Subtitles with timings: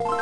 [0.00, 0.16] Hello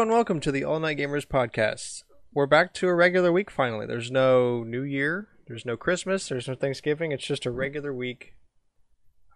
[0.00, 2.04] and welcome to the All Night Gamers podcast.
[2.32, 3.84] We're back to a regular week finally.
[3.84, 7.10] There's no New Year, there's no Christmas, there's no Thanksgiving.
[7.10, 8.34] It's just a regular week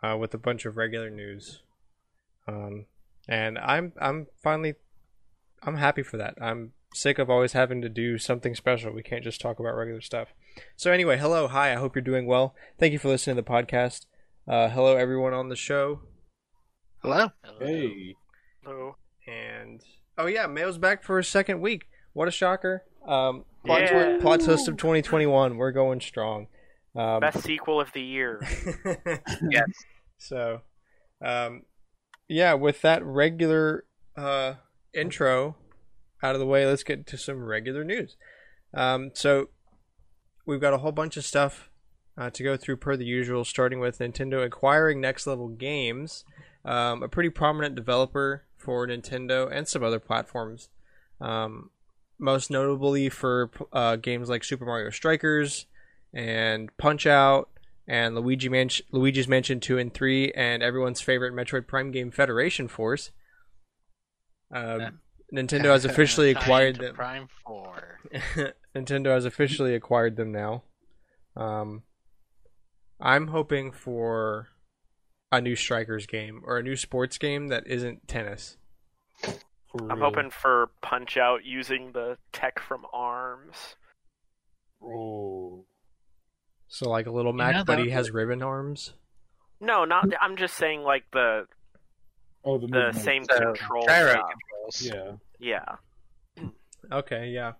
[0.04, 1.62] uh, with a bunch of regular news.
[2.46, 2.86] Um,
[3.28, 4.74] and I'm I'm finally
[5.64, 6.36] I'm happy for that.
[6.40, 8.92] I'm sick of always having to do something special.
[8.92, 10.28] We can't just talk about regular stuff.
[10.76, 11.72] So anyway, hello, hi.
[11.72, 12.54] I hope you're doing well.
[12.78, 14.06] Thank you for listening to the podcast.
[14.46, 16.00] Uh, hello, everyone on the show.
[17.02, 17.30] Hello.
[17.58, 18.14] Hey.
[18.64, 18.96] Hello.
[19.26, 19.80] And
[20.18, 21.86] oh yeah, Mayo's back for a second week.
[22.12, 22.84] What a shocker!
[23.06, 24.18] Um, plot, Yeah.
[24.20, 25.56] plot twist of 2021.
[25.56, 26.48] We're going strong.
[26.94, 28.40] Um, Best sequel of the year.
[29.50, 29.64] Yes.
[30.18, 30.60] So,
[31.24, 31.62] um,
[32.28, 33.84] yeah, with that regular
[34.16, 34.54] uh,
[34.94, 35.56] intro
[36.22, 38.16] out of the way, let's get to some regular news.
[38.74, 39.48] Um, so,
[40.46, 41.70] we've got a whole bunch of stuff
[42.16, 46.24] uh, to go through per the usual, starting with Nintendo acquiring Next Level Games,
[46.64, 50.68] um, a pretty prominent developer for Nintendo and some other platforms.
[51.20, 51.70] Um,
[52.18, 55.66] most notably for uh, games like Super Mario Strikers
[56.14, 57.48] and Punch Out
[57.88, 62.68] and Luigi Manch- Luigi's Mansion 2 and 3 and everyone's favorite Metroid Prime game Federation
[62.68, 63.10] Force.
[64.54, 65.00] Um,
[65.32, 66.94] Nintendo has officially acquired them.
[66.94, 68.00] Prime Four.
[68.76, 70.64] Nintendo has officially acquired them now.
[71.36, 71.82] Um,
[73.00, 74.48] I'm hoping for
[75.30, 78.58] a new Strikers game or a new sports game that isn't tennis.
[79.88, 83.76] I'm hoping for Punch Out using the tech from ARMS.
[84.84, 85.64] Oh.
[86.68, 88.92] So like a little You Mac, know, but he has ribbon arms.
[89.60, 90.08] No, not.
[90.20, 91.46] I'm just saying like the
[92.44, 93.86] Oh, the, the same So, control.
[93.86, 94.30] gyro stuff.
[94.80, 95.18] controls.
[95.38, 95.64] Yeah.
[96.38, 96.48] Yeah,
[96.92, 97.52] Okay, yeah.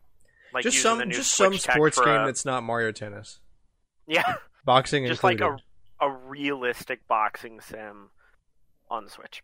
[0.55, 3.41] like just some just some Switch tech sports game a- that's not Mario Tennis.
[4.06, 5.62] yeah, Boxing just like included.
[6.00, 8.10] a a realistic boxing sim
[8.91, 9.42] on the Switch.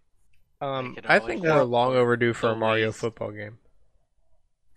[0.60, 2.98] um, I think we're long overdue for a Mario least.
[2.98, 3.58] football game.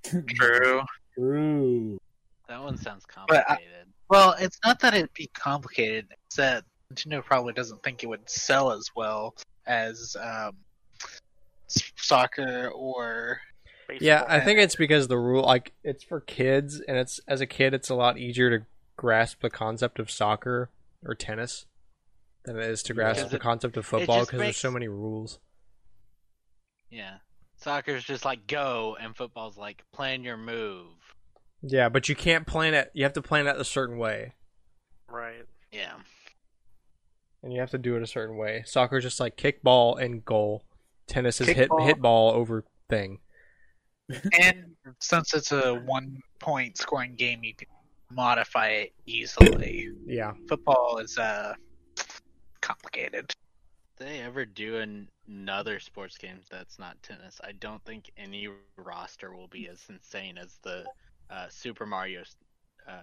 [0.04, 0.82] True.
[1.16, 2.00] True.
[2.48, 3.76] That one sounds But I- complicated.
[4.10, 6.08] Well, it's not that it'd be complicated.
[6.28, 9.36] It's that Nintendo probably doesn't think it would sell as well
[9.70, 10.58] as um,
[11.68, 13.40] soccer or
[14.02, 17.46] Yeah, I think it's because the rule like it's for kids and it's as a
[17.46, 18.66] kid it's a lot easier to
[18.98, 20.70] grasp the concept of soccer
[21.06, 21.66] or tennis
[22.46, 24.72] than it is to grasp Because the it- concept of football just because there's so
[24.72, 25.40] many rules.
[26.90, 27.18] yeah.
[27.58, 30.88] Soccer's just like go, and football's like plan your move.
[31.62, 32.90] Yeah, but you can't plan it.
[32.94, 34.34] You have to plan it a certain way,
[35.10, 35.44] right.
[35.74, 35.96] Yeah.
[37.44, 38.64] And you have to do it a certain way.
[38.66, 40.64] Soccer's just like kick ball and goal.
[41.08, 41.86] Tennis is Kick hit ball.
[41.86, 43.20] hit ball over thing.
[44.40, 47.68] and since it's a one point scoring game, you can
[48.12, 49.90] modify it easily.
[50.06, 51.54] Yeah, Football is uh
[52.62, 53.34] complicated.
[53.94, 58.48] If they ever do an- another sports game that's not tennis, I don't think any
[58.78, 60.86] roster will be as insane as the
[61.30, 62.24] uh, Super Mario
[62.88, 62.94] uh,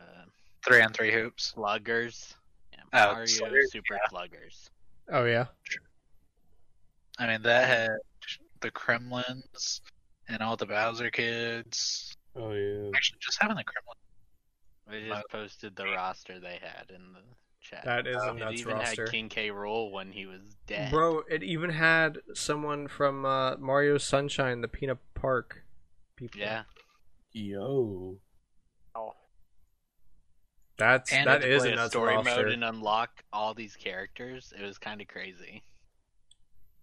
[0.65, 1.53] Three on three hoops.
[1.55, 2.35] Sluggers.
[2.93, 3.27] Yeah, Oh, Mario
[3.71, 3.99] Super yeah.
[4.09, 4.71] Sluggers.
[5.11, 5.47] Oh yeah.
[7.19, 7.91] I mean that had
[8.61, 9.81] the Kremlings
[10.29, 12.17] and all the Bowser kids.
[12.35, 12.91] Oh yeah.
[12.95, 14.91] Actually, just having the Kremling.
[14.91, 17.21] They just posted the roster they had in the
[17.61, 17.85] chat.
[17.85, 19.03] That is a it nuts even roster.
[19.03, 19.49] had King K.
[19.51, 20.91] Rool when he was dead.
[20.91, 25.65] Bro, it even had someone from uh, Mario Sunshine, the Peanut Park
[26.17, 26.41] people.
[26.41, 26.63] Yeah.
[27.33, 28.19] Yo.
[30.79, 34.53] That's And that is a a story mode and unlock all these characters.
[34.59, 35.63] It was kind of crazy.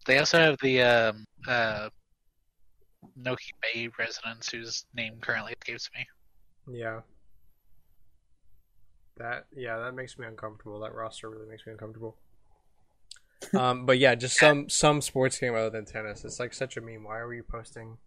[0.06, 1.90] They also have the um, uh,
[3.20, 6.78] Noki Bay residents whose name currently escapes me.
[6.80, 7.02] Yeah.
[9.18, 10.80] That yeah, that makes me uncomfortable.
[10.80, 12.18] That roster really makes me uncomfortable.
[13.54, 16.26] um, but yeah, just some some sports game other than tennis.
[16.26, 17.04] It's like such a meme.
[17.04, 17.98] Why are you posting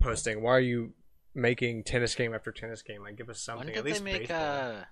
[0.00, 0.42] posting?
[0.42, 0.94] Why are you
[1.34, 3.02] making tennis game after tennis game?
[3.02, 3.68] Like give us something.
[3.68, 4.38] when At least they make baseball.
[4.38, 4.84] uh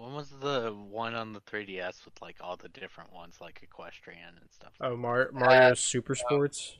[0.00, 4.28] when was the one on the 3DS with like all the different ones like equestrian
[4.40, 4.72] and stuff?
[4.80, 6.78] Oh, Mar- Mario Super Sports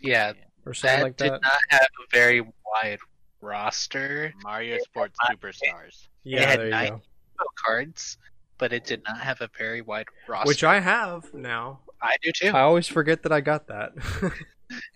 [0.00, 0.32] Yeah,
[0.64, 2.98] or something that like did not have a very wide
[3.42, 6.06] roster Mario Sports Superstars.
[6.24, 7.46] Yeah, had there you nine- go.
[7.56, 8.16] cards,
[8.58, 10.48] but it did not have a very wide roster.
[10.48, 11.80] Which I have now.
[12.00, 12.48] I do too.
[12.48, 13.92] I always forget that I got that.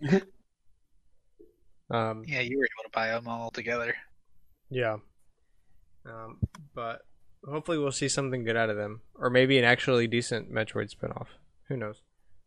[1.90, 3.94] um, yeah, you were able to buy them all together.
[4.70, 4.96] Yeah.
[6.04, 6.38] Um,
[6.74, 7.02] but
[7.46, 11.26] hopefully we'll see something good out of them, or maybe an actually decent Metroid spinoff.
[11.68, 12.02] Who knows?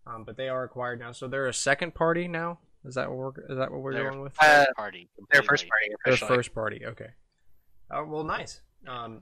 [0.08, 2.60] Um, but they are acquired now, so they're a second party now.
[2.86, 4.34] Is that what we're is that what we're Their going with?
[4.42, 5.10] Uh, first party.
[5.32, 5.70] Their first completely.
[5.70, 6.38] party Their officially.
[6.38, 6.82] first party.
[6.86, 7.10] Okay.
[7.92, 8.62] Uh, well, nice.
[8.88, 9.22] Um,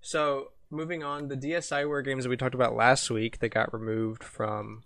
[0.00, 4.24] So moving on, the DSiWare games that we talked about last week that got removed
[4.24, 4.82] from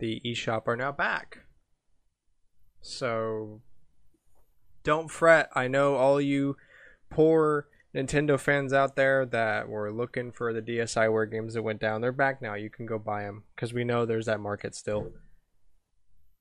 [0.00, 1.38] the eShop are now back.
[2.80, 3.60] So
[4.82, 5.48] don't fret.
[5.54, 6.56] I know all you
[7.10, 12.00] poor Nintendo fans out there that were looking for the DSiWare games that went down.
[12.00, 12.54] They're back now.
[12.54, 15.12] You can go buy them because we know there's that market still.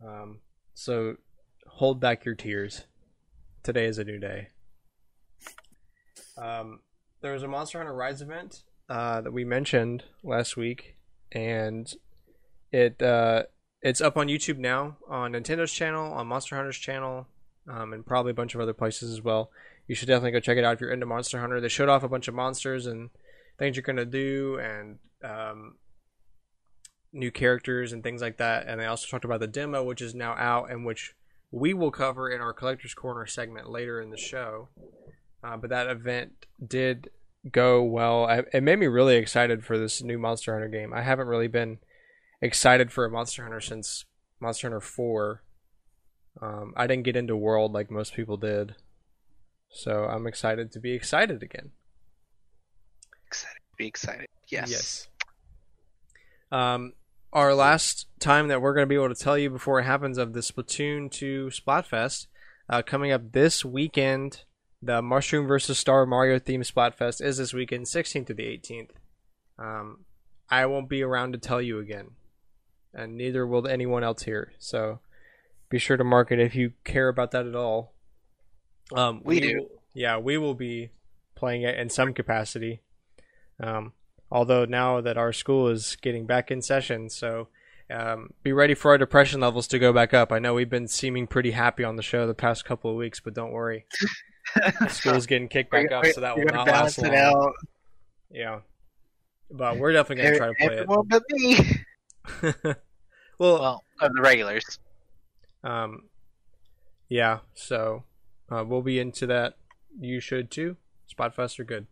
[0.06, 0.40] Um,
[0.74, 1.16] so
[1.68, 2.86] hold back your tears.
[3.64, 4.48] Today is a new day.
[6.38, 6.80] Um,
[7.22, 10.96] there was a Monster Hunter Rise event uh, that we mentioned last week,
[11.32, 11.94] and
[12.72, 13.44] it uh,
[13.82, 17.28] it's up on YouTube now on Nintendo's channel, on Monster Hunter's channel,
[17.70, 19.52] um, and probably a bunch of other places as well.
[19.92, 21.60] You should definitely go check it out if you're into Monster Hunter.
[21.60, 23.10] They showed off a bunch of monsters and
[23.60, 25.76] things you're gonna do, and um,
[27.12, 28.68] new characters and things like that.
[28.68, 31.14] And they also talked about the demo, which is now out and which
[31.52, 34.70] we will cover in our collector's corner segment later in the show.
[35.44, 37.10] Uh, but that event did
[37.52, 38.24] go well.
[38.24, 40.94] I, it made me really excited for this new Monster Hunter game.
[40.94, 41.80] I haven't really been
[42.42, 44.06] excited for a Monster Hunter since
[44.40, 45.44] Monster Hunter 4.
[46.42, 48.76] Um, I didn't get into World like most people did.
[49.72, 51.72] So I'm excited to be excited again.
[53.28, 53.60] Excited.
[53.78, 54.28] Be excited.
[54.48, 54.70] Yes.
[54.70, 55.08] Yes.
[56.52, 56.94] Um,
[57.34, 60.18] our last time that we're going to be able to tell you before it happens
[60.18, 62.28] of the Splatoon 2 Splatfest
[62.70, 64.44] uh, coming up this weekend.
[64.84, 65.78] The Mushroom vs.
[65.78, 68.90] Star Mario themed Splatfest is this weekend, 16th to the 18th.
[69.60, 70.06] Um,
[70.50, 72.12] I won't be around to tell you again,
[72.94, 74.54] and neither will anyone else here.
[74.58, 75.00] So
[75.70, 77.94] be sure to mark it if you care about that at all.
[78.94, 79.58] Um, We do.
[79.60, 80.92] will- yeah, we will be
[81.36, 82.82] playing it in some capacity.
[83.60, 83.94] Um,
[84.32, 87.50] although now that our school is getting back in session, so
[87.90, 90.32] um, be ready for our depression levels to go back up.
[90.32, 93.20] I know we've been seeming pretty happy on the show the past couple of weeks,
[93.20, 93.86] but don't worry,
[94.90, 97.16] school's getting kicked back up, so that will We're not gonna last it long.
[97.16, 97.54] out.
[98.30, 98.60] Yeah,
[99.52, 101.58] but we're definitely gonna try to play Everyone but me.
[102.44, 102.64] it.
[103.38, 104.80] well, Well, of the regulars.
[105.66, 106.04] um,
[107.10, 108.04] yeah, so
[108.52, 109.56] uh, we'll be into that.
[110.00, 110.78] You should too.
[111.12, 111.88] Splatfest are good.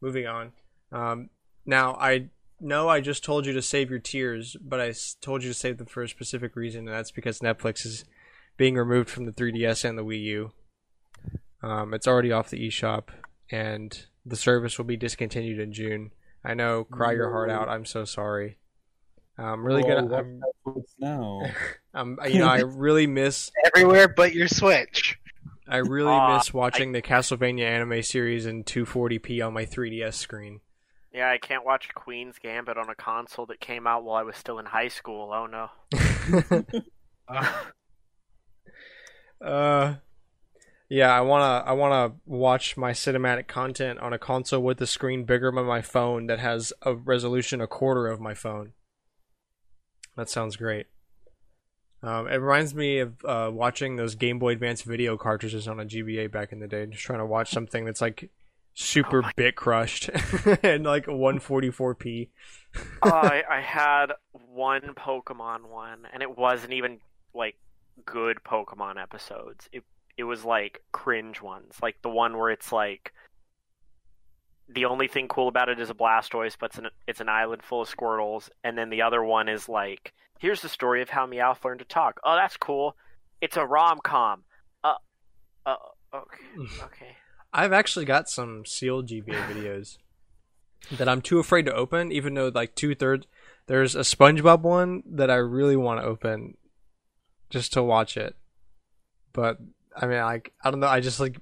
[0.00, 0.52] Moving on.
[0.92, 1.30] Um,
[1.66, 2.28] now I
[2.60, 5.78] know I just told you to save your tears, but I told you to save
[5.78, 8.04] them for a specific reason, and that's because Netflix is
[8.56, 10.52] being removed from the 3DS and the Wii U.
[11.62, 13.04] Um, it's already off the eShop,
[13.50, 16.10] and the service will be discontinued in June.
[16.44, 17.68] I know, cry your heart out.
[17.68, 18.58] I'm so sorry.
[19.38, 20.16] I'm really Well, gonna.
[20.16, 20.42] I'm,
[20.98, 21.42] now.
[21.94, 25.18] I'm, you know, I really miss Everywhere but your Switch.
[25.66, 30.60] I really Aw, miss watching the Castlevania anime series in 240p on my 3DS screen.
[31.12, 34.36] Yeah, I can't watch Queen's Gambit on a console that came out while I was
[34.36, 35.32] still in high school.
[35.32, 35.70] Oh no.
[39.40, 39.94] uh,
[40.88, 45.24] yeah, I wanna I wanna watch my cinematic content on a console with the screen
[45.24, 48.72] bigger than my phone that has a resolution a quarter of my phone.
[50.16, 50.86] That sounds great.
[52.04, 55.84] Um, it reminds me of uh, watching those Game Boy Advance video cartridges on a
[55.84, 56.84] GBA back in the day.
[56.84, 58.30] Just trying to watch something that's like
[58.74, 60.08] super Oh bit crushed
[60.62, 62.28] and like 144p.
[62.76, 64.12] Oh, I, I had
[64.52, 66.98] one Pokemon one, and it wasn't even
[67.32, 67.56] like
[68.04, 69.68] good Pokemon episodes.
[69.72, 69.82] It
[70.18, 73.13] it was like cringe ones, like the one where it's like
[74.68, 77.62] the only thing cool about it is a Blastoise, but it's an it's an island
[77.62, 81.26] full of Squirtles, and then the other one is like here's the story of how
[81.26, 82.20] Meowth learned to talk.
[82.24, 82.96] Oh, that's cool.
[83.40, 84.44] It's a rom com.
[84.82, 84.94] Uh,
[85.66, 85.76] uh,
[86.14, 87.16] okay, okay.
[87.52, 89.98] I've actually got some sealed GBA videos
[90.92, 93.26] that I'm too afraid to open, even though like two thirds.
[93.66, 96.56] There's a SpongeBob one that I really want to open,
[97.48, 98.36] just to watch it.
[99.32, 99.58] But
[99.96, 100.86] I mean, like I don't know.
[100.86, 101.38] I just like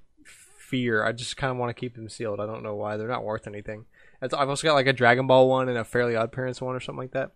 [0.72, 1.04] fear.
[1.04, 2.40] I just kind of want to keep them sealed.
[2.40, 2.96] I don't know why.
[2.96, 3.84] They're not worth anything.
[4.22, 6.80] I've also got like a Dragon Ball one and a Fairly Odd Parents one or
[6.80, 7.32] something like that.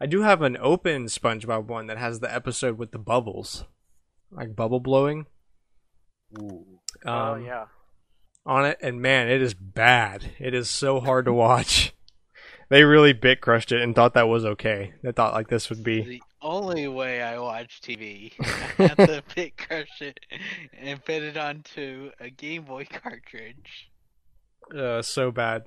[0.00, 3.64] I do have an open SpongeBob one that has the episode with the bubbles,
[4.32, 5.26] like bubble blowing.
[6.40, 6.64] Ooh.
[7.04, 7.66] oh Um, yeah.
[8.46, 10.30] on it, and man, it is bad.
[10.38, 11.92] It is so hard to watch.
[12.70, 14.94] They really bit crushed it and thought that was okay.
[15.02, 16.22] They thought like this would be.
[16.42, 18.44] Only way I watch TV, I
[18.82, 20.18] have to pick crush it
[20.72, 23.90] and fit it onto a Game Boy cartridge.
[24.76, 25.64] uh, so bad.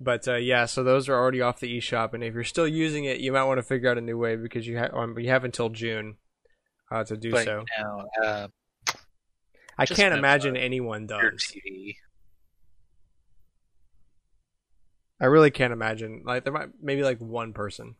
[0.00, 3.04] But uh, yeah, so those are already off the eShop, and if you're still using
[3.04, 5.28] it, you might want to figure out a new way because you, ha- um, you
[5.30, 6.16] have until June
[6.90, 7.64] uh, to do But so.
[7.78, 8.48] know, uh,
[9.78, 11.44] I can't imagine anyone does.
[11.54, 11.96] TV.
[15.20, 16.22] I really can't imagine.
[16.26, 17.94] Like there might maybe like one person.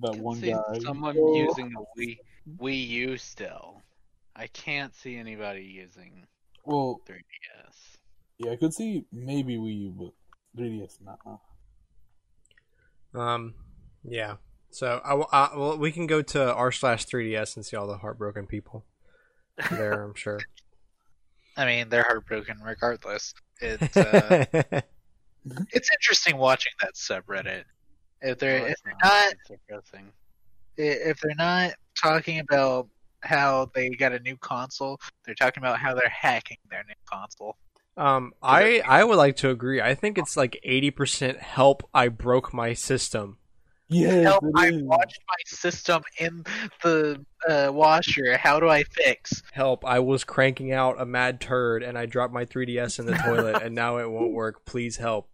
[0.00, 0.78] That can one see guy.
[0.82, 1.34] Someone Oh.
[1.34, 2.18] using a Wii
[2.58, 3.82] Wii U still.
[4.36, 6.26] I can't see anybody using
[6.64, 7.96] Well, 3DS.
[8.38, 10.12] yeah, I could see maybe Wii U, but
[10.62, 11.38] 3DS, nah.
[13.14, 13.54] Um,
[14.04, 14.36] yeah.
[14.70, 17.86] So I, will- I well, we can go to r slash 3ds and see all
[17.86, 18.84] the heartbroken people
[19.70, 20.02] there.
[20.04, 20.38] I'm sure.
[21.56, 23.34] I mean, they're heartbroken regardless.
[23.60, 24.44] It's uh,
[25.72, 27.64] it's interesting watching that subreddit.
[28.22, 29.34] If they're No, if it's they're not.
[29.48, 29.58] not
[30.76, 32.88] if they're not talking about
[33.22, 37.56] how they got a new console, they're talking about how they're hacking their new console.
[37.96, 39.80] um, I I would like to agree.
[39.80, 41.88] I think it's like 80% help.
[41.92, 43.38] I broke my system.
[43.90, 44.44] Yeah, Help!
[44.54, 44.82] I is.
[44.82, 46.44] watched my system in
[46.82, 48.36] the uh, washer.
[48.36, 49.42] How do I fix?
[49.52, 49.82] Help!
[49.84, 53.62] I was cranking out a mad turd and I dropped my 3ds in the toilet
[53.62, 54.66] and now it won't work.
[54.66, 55.30] Please help.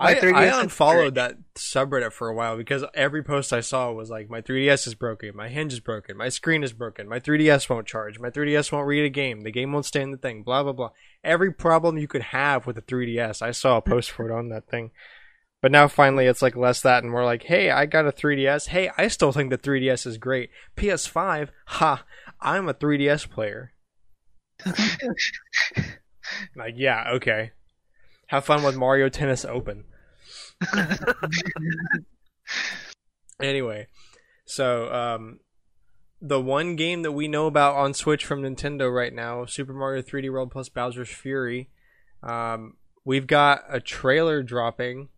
[0.00, 3.92] My I, 3DS I unfollowed that subreddit for a while because every post I saw
[3.92, 7.20] was like, my 3DS is broken, my hinge is broken, my screen is broken, my
[7.20, 10.16] 3DS won't charge, my 3DS won't read a game, the game won't stay in the
[10.16, 10.90] thing, blah blah blah.
[11.22, 14.48] Every problem you could have with a 3DS, I saw a post for it on
[14.48, 14.90] that thing.
[15.60, 18.68] But now finally it's like less that and we're like, hey, I got a 3DS.
[18.68, 20.48] Hey, I still think the 3DS is great.
[20.76, 22.04] PS5, ha,
[22.40, 23.72] I'm a 3DS player.
[26.56, 27.52] Like, yeah, okay.
[28.30, 29.84] Have fun with Mario Tennis Open.
[33.40, 33.86] Anyway,
[34.44, 35.40] so um,
[36.20, 40.02] the one game that we know about on Switch from Nintendo right now, Super Mario
[40.02, 41.70] 3D World plus Bowser's Fury,
[42.22, 45.08] um, we've got a trailer dropping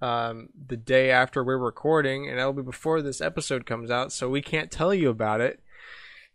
[0.00, 4.28] um, the day after we're recording, and that'll be before this episode comes out, so
[4.30, 5.60] we can't tell you about it.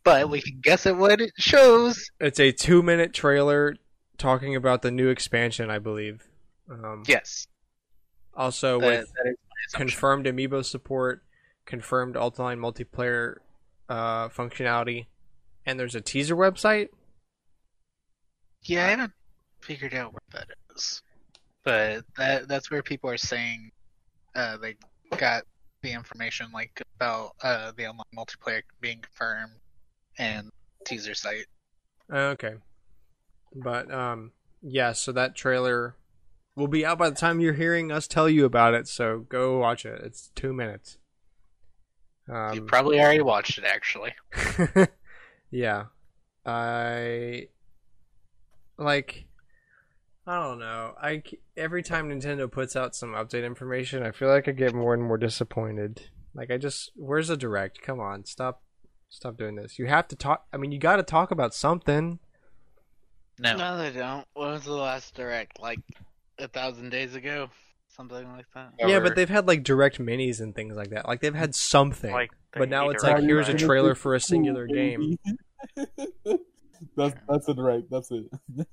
[0.04, 2.12] but we can guess at what it shows.
[2.20, 3.76] It's a two-minute trailer
[4.18, 6.24] talking about the new expansion, I believe.
[6.70, 7.48] Um, Yes,
[8.34, 9.88] Also, that, with that is my assumption.
[9.88, 11.24] confirmed amiibo support,
[11.66, 13.38] confirmed Ultiline multiplayer
[13.90, 15.06] uh, functionality,
[15.66, 16.90] and there's a teaser website.
[18.64, 19.14] Yeah, I haven't
[19.62, 21.02] figured out where that is,
[21.64, 23.72] but that that's where people are saying
[24.36, 24.76] uh, they
[25.18, 25.44] got
[25.84, 29.54] the information like about uh, the online multiplayer being confirmed
[30.18, 30.50] and
[30.84, 31.46] teaser site.
[32.12, 32.56] Okay,
[33.54, 34.94] but um, yeah.
[34.94, 35.96] So that trailer
[36.56, 38.88] will be out by the time you're hearing us tell you about it.
[38.88, 40.02] So go watch it.
[40.04, 40.98] It's two minutes.
[42.28, 44.14] you Um, probably already watched it, actually.
[45.52, 45.86] yeah,
[46.46, 47.48] I
[48.78, 49.26] like.
[50.28, 50.96] I don't know.
[51.00, 51.22] I
[51.56, 55.04] every time Nintendo puts out some update information, I feel like I get more and
[55.04, 56.10] more disappointed.
[56.34, 57.82] Like I just, where's the direct?
[57.82, 58.64] Come on, stop,
[59.08, 59.78] stop doing this.
[59.78, 60.46] You have to talk.
[60.52, 62.20] I mean, you got to talk about something.
[63.40, 64.26] No, No, they don't.
[64.34, 65.60] When was the last direct?
[65.62, 65.80] Like
[66.40, 67.50] a thousand days ago?
[67.90, 68.74] Something like that?
[68.80, 71.08] Yeah, Or- but they've had like direct minis and things like that.
[71.08, 72.12] Like they've had something.
[72.12, 73.28] Like, the but now Hater it's like Direct.
[73.28, 75.18] here's a trailer for a singular game.
[76.96, 77.84] that's that's it, right?
[77.90, 78.26] That's it.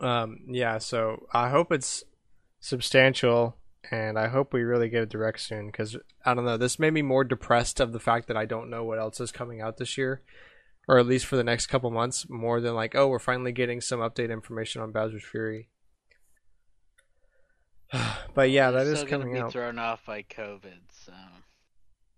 [0.00, 2.04] Um, yeah, so I hope it's
[2.60, 3.56] substantial,
[3.90, 5.66] and I hope we really get a direct soon.
[5.66, 8.70] Because I don't know, this made me more depressed of the fact that I don't
[8.70, 10.22] know what else is coming out this year,
[10.90, 13.80] or at least for the next couple months, more than like, oh, we're finally getting
[13.80, 15.68] some update information on Bowser's Fury.
[18.34, 19.52] but yeah, that They're is gonna coming be out.
[19.52, 21.12] thrown off by COVID, so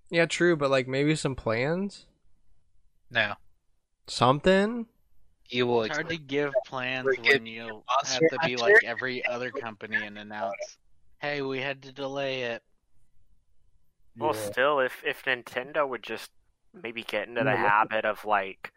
[0.09, 2.07] Yeah, true, but like maybe some plans,
[3.11, 3.35] no,
[4.07, 4.87] something.
[5.51, 5.83] you will.
[5.83, 8.57] it's hard to give plans when getting you have to be Hunter.
[8.57, 10.79] like every other company and announce,
[11.19, 12.63] "Hey, we had to delay it."
[14.17, 14.51] Well, Yeah.
[14.51, 16.31] still, if if Nintendo would just
[16.75, 18.73] maybe get into the habit of like,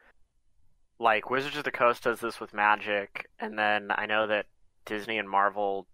[0.99, 4.45] like Wizards of the Coast does this with Magic, and then I know that
[4.85, 5.87] Disney and Marvel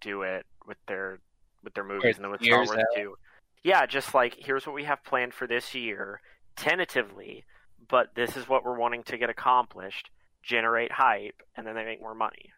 [0.00, 1.20] do it with their
[1.62, 2.84] with their movies, and then with Star Wars out.
[2.96, 3.16] too.
[3.62, 6.20] Yeah, just like here's what we have planned for this year,
[6.56, 7.44] tentatively,
[7.88, 10.10] but this is what we're wanting to get accomplished.
[10.42, 12.50] Generate hype, and then they make more money.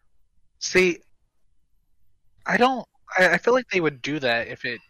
[0.61, 0.99] See,
[2.47, 2.87] I don't.
[3.19, 4.81] I, I feel like they would do that if it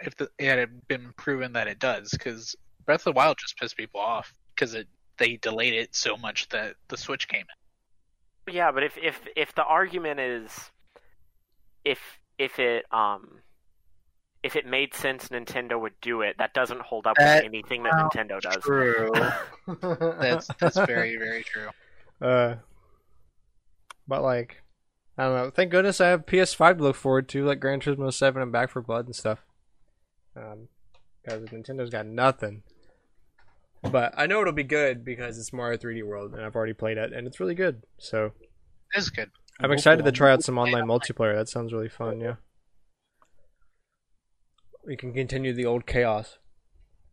[0.00, 2.10] if the, it had been proven that it does.
[2.10, 2.54] Because
[2.88, 6.48] Breath of the Wild just pissed people off because it they delayed it so much
[6.48, 8.54] that the Switch came in.
[8.54, 10.70] Yeah, but if if if the argument is
[11.84, 12.00] if
[12.38, 13.40] if it um
[14.42, 17.82] if it made sense Nintendo would do it, that doesn't hold up That- with anything
[17.82, 18.62] that well, Nintendo does.
[18.62, 19.12] True.
[20.18, 21.68] that's that's very very true.
[22.26, 22.54] Uh,
[24.06, 24.62] but like,
[25.18, 25.50] I don't know.
[25.50, 28.70] Thank goodness I have PS5 to look forward to, like Gran Turismo 7 and Back
[28.70, 29.44] 4 Blood and stuff.
[30.34, 30.68] Um,
[31.22, 32.62] because Nintendo's got nothing.
[33.82, 36.98] But I know it'll be good because it's Mario 3D World, and I've already played
[36.98, 37.82] it, and it's really good.
[37.98, 38.32] So
[38.94, 39.30] It is good.
[39.60, 41.34] I'm excited to try out some online multiplayer.
[41.36, 42.20] That sounds really fun.
[42.20, 42.36] Yeah,
[44.86, 46.38] we can continue the old chaos.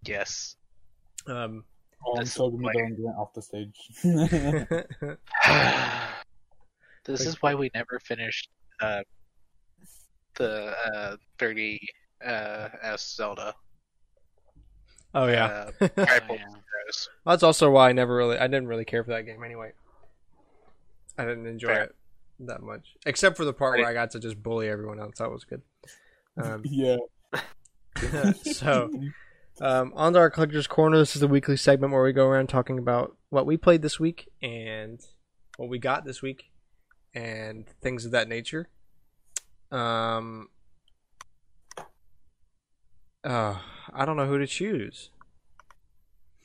[0.04, 0.56] Yes.
[1.28, 1.66] Um,
[2.08, 3.76] Oh, I'm This so is gonna like- go and off the stage.
[7.06, 9.02] this is why we never finished uh,
[10.36, 11.80] the uh, 30
[12.24, 13.56] uh, S Zelda.
[15.16, 16.46] Oh yeah, Uh, Oh, yeah.
[17.26, 19.72] That's also why I never really, I didn't really care for that game anyway.
[21.18, 21.84] I didn't enjoy Fair.
[21.86, 21.96] it
[22.42, 25.18] that much, except for the part where I got to just bully everyone else.
[25.18, 25.62] That was good.
[26.38, 26.98] Um, Yeah.
[28.44, 28.92] so,
[29.62, 30.98] um, on to our collector's corner.
[30.98, 34.00] This is the weekly segment where we go around talking about what we played this
[34.00, 35.00] week and
[35.56, 36.52] what we got this week
[37.14, 38.68] and things of that nature.
[39.72, 40.50] Um,
[43.26, 43.56] uh,
[43.94, 45.10] I don't know who to choose.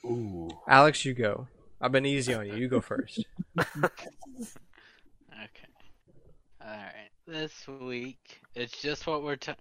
[0.04, 0.48] Ooh.
[0.66, 1.46] Alex, you go.
[1.80, 2.54] I've been easy on you.
[2.56, 3.24] You go first.
[5.32, 5.68] Okay.
[6.62, 7.10] All right.
[7.26, 9.52] This week, it's just what we're t-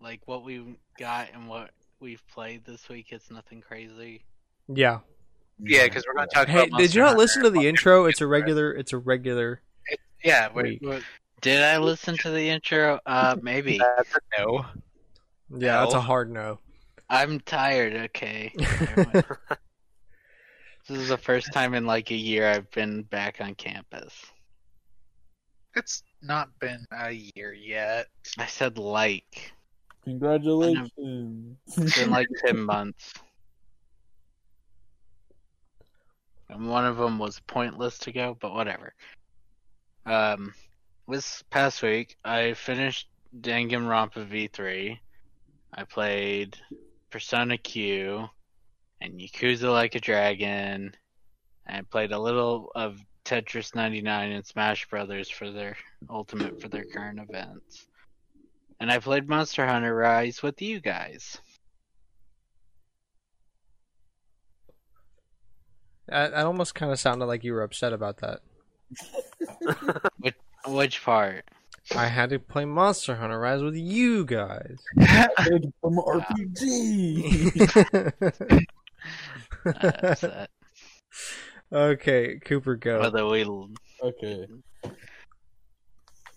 [0.00, 3.06] like what we got and what we've played this week.
[3.10, 4.22] It's nothing crazy.
[4.68, 5.00] Yeah.
[5.58, 6.78] Yeah, because we're going to talk Hey, about.
[6.78, 8.04] did you not Hunter listen to the what- intro?
[8.06, 8.72] It's a regular.
[8.72, 9.60] It's a regular.
[10.24, 10.80] Yeah, we're, week.
[10.82, 11.00] we're,
[11.40, 12.98] Did I listen to the intro?
[13.06, 13.78] Uh, maybe.
[13.78, 14.66] that's a no.
[15.50, 16.58] Yeah, that's a hard no.
[17.14, 17.94] I'm tired.
[17.94, 18.50] Okay.
[18.58, 19.24] this
[20.88, 24.12] is the first time in like a year I've been back on campus.
[25.76, 28.08] It's not been a year yet.
[28.36, 29.52] I said like.
[30.02, 31.56] Congratulations.
[31.76, 33.14] It's been like ten months.
[36.50, 38.92] And one of them was pointless to go, but whatever.
[40.04, 40.52] Um,
[41.06, 43.08] this past week I finished
[43.40, 44.98] Danganronpa V3.
[45.72, 46.56] I played
[47.14, 48.28] Persona Q
[49.00, 50.92] and Yakuza Like a Dragon.
[51.64, 55.76] And I played a little of Tetris 99 and Smash Brothers for their
[56.10, 57.86] ultimate for their current events.
[58.80, 61.38] And I played Monster Hunter Rise with you guys.
[66.08, 68.40] That, that almost kind of sounded like you were upset about that.
[70.66, 71.44] Which part?
[71.94, 74.78] I had to play Monster Hunter Rise with you guys.
[75.44, 77.46] Good from RPG.
[79.66, 80.46] Uh,
[81.72, 83.00] okay, Cooper, go.
[83.00, 83.44] Whether we
[84.02, 84.46] Okay.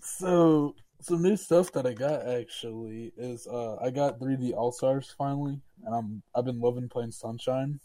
[0.00, 5.14] So some new stuff that I got actually is uh I got 3D All Stars
[5.16, 7.80] finally, and I'm I've been loving playing Sunshine.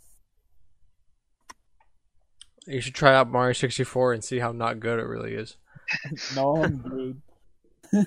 [2.66, 5.58] You should try out Mario 64 and see how not good it really is.
[6.36, 7.22] no, I'm good.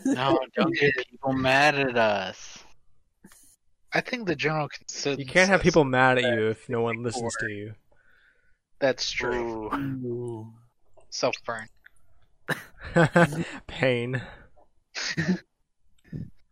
[0.05, 2.59] No, don't get people mad at us.
[3.93, 5.19] I think the general consensus.
[5.19, 7.75] You can't have people mad at you if no one listens to you.
[8.79, 9.71] That's true.
[9.73, 10.07] Ooh.
[10.07, 10.53] Ooh.
[11.11, 11.69] Self burn.
[13.67, 14.21] Pain.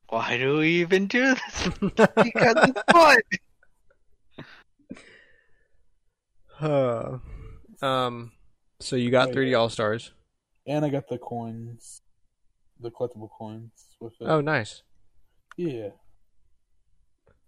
[0.08, 1.68] Why do we even do this?
[1.80, 3.18] Because it's fun.
[6.60, 7.18] Uh,
[7.82, 8.32] um,
[8.80, 9.36] so you got Wait.
[9.36, 10.12] 3D All Stars.
[10.66, 12.00] And I got the coins,
[12.84, 13.70] the collectible coins
[14.00, 14.24] with it.
[14.26, 14.82] Oh, nice.
[15.56, 15.88] yeah.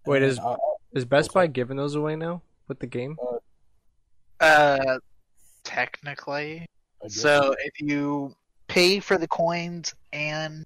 [0.07, 0.57] Wait, And is I-
[0.92, 3.16] is Best Buy giving those away now with the game?
[4.40, 4.99] Uh,
[5.64, 6.66] technically.
[7.09, 8.35] So if you
[8.68, 10.64] pay for the coins and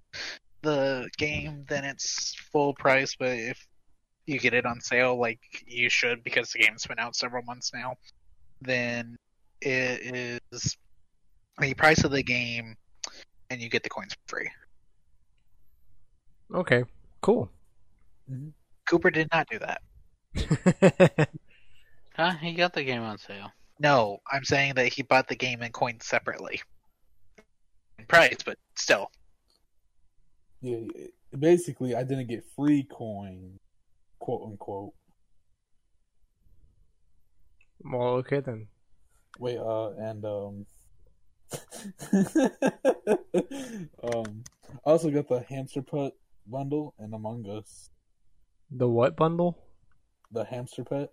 [0.63, 3.17] the game, then it's full price.
[3.19, 3.67] But if
[4.27, 7.73] you get it on sale, like you should, because the game's been out several months
[7.75, 7.95] now,
[8.61, 9.17] then
[9.63, 10.77] it is
[11.59, 12.77] the price of the game,
[13.51, 14.51] and you get the coins free.
[16.55, 16.85] Okay,
[17.21, 17.51] cool.
[18.89, 21.29] Cooper did not do that.
[22.21, 22.33] Huh?
[22.33, 23.51] He got the game on sale.
[23.79, 26.61] No, I'm saying that he bought the game and coins separately.
[27.99, 29.11] In price, but still.
[30.61, 30.81] Yeah,
[31.39, 33.59] basically, I didn't get free coin,
[34.19, 34.93] quote unquote.
[37.83, 38.67] well, okay then.
[39.39, 40.67] Wait, uh, and um,
[44.03, 44.45] um,
[44.87, 46.13] I also got the hamster pet
[46.47, 47.91] bundle and Among Us.
[48.71, 49.59] The what bundle?
[50.33, 51.11] The hamster pet,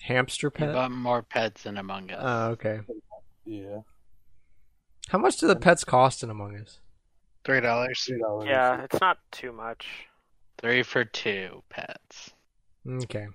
[0.00, 0.68] Hamster pet.
[0.68, 0.74] pet.
[0.74, 2.20] bought more pets in Among Us.
[2.20, 2.80] Oh, okay.
[3.44, 3.80] yeah,
[5.08, 6.80] How much do the pets cost in Among Us?
[7.44, 8.00] Three dollars.
[8.06, 8.48] three dollars.
[8.48, 9.86] Yeah, it's not too much.
[10.58, 12.30] Three for two pets.
[12.88, 13.26] Okay.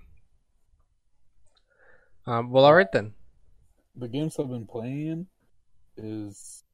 [2.26, 3.12] Um, well, all right then.
[3.96, 5.26] The games I've been playing
[5.96, 6.64] is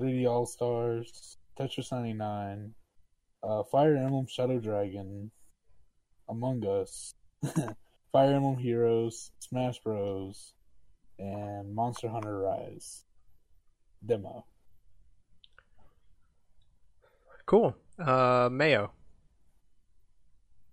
[0.00, 2.74] 3D All Stars, Tetris 99,
[3.42, 5.30] uh, Fire Emblem Shadow Dragon,
[6.28, 7.14] Among Us,
[8.12, 10.54] Fire Emblem Heroes, Smash Bros,
[11.18, 13.04] and Monster Hunter Rise
[14.06, 14.44] demo.
[17.46, 17.76] Cool.
[17.98, 18.92] Uh, Mayo.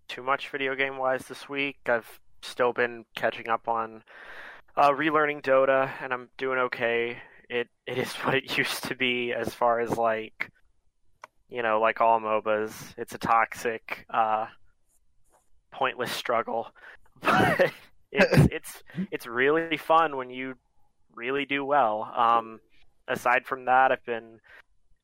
[0.07, 1.77] Too much video game wise this week.
[1.85, 4.03] I've still been catching up on
[4.75, 7.17] uh, relearning Dota, and I'm doing okay.
[7.51, 10.51] It it is what it used to be as far as like
[11.51, 14.45] you know, like all MOBAs, it's a toxic, uh,
[15.71, 16.67] pointless struggle.
[17.21, 17.71] But
[18.11, 20.55] it's it's it's really fun when you
[21.13, 22.11] really do well.
[22.15, 22.59] Um,
[23.07, 24.39] aside from that, I've been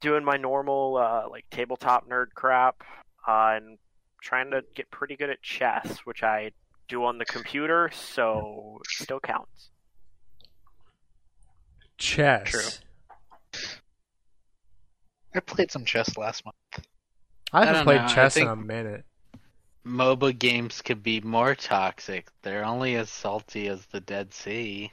[0.02, 2.82] doing my normal uh, like tabletop nerd crap
[3.28, 3.78] uh, and
[4.20, 6.54] trying to get pretty good at chess, which I
[6.88, 9.70] do on the computer, so it still counts.
[11.98, 12.50] Chess.
[12.50, 13.62] True.
[15.36, 16.56] I played some chess last month.
[17.54, 19.06] I I haven't don't played know, chess in a minute.
[19.86, 22.28] MOBA games could be more toxic.
[22.42, 24.92] They're only as salty as the Dead Sea.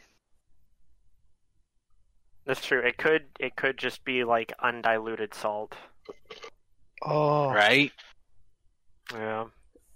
[2.46, 2.80] That's true.
[2.80, 5.74] It could it could just be like undiluted salt.
[7.02, 7.92] Oh, Right?
[9.12, 9.46] Yeah.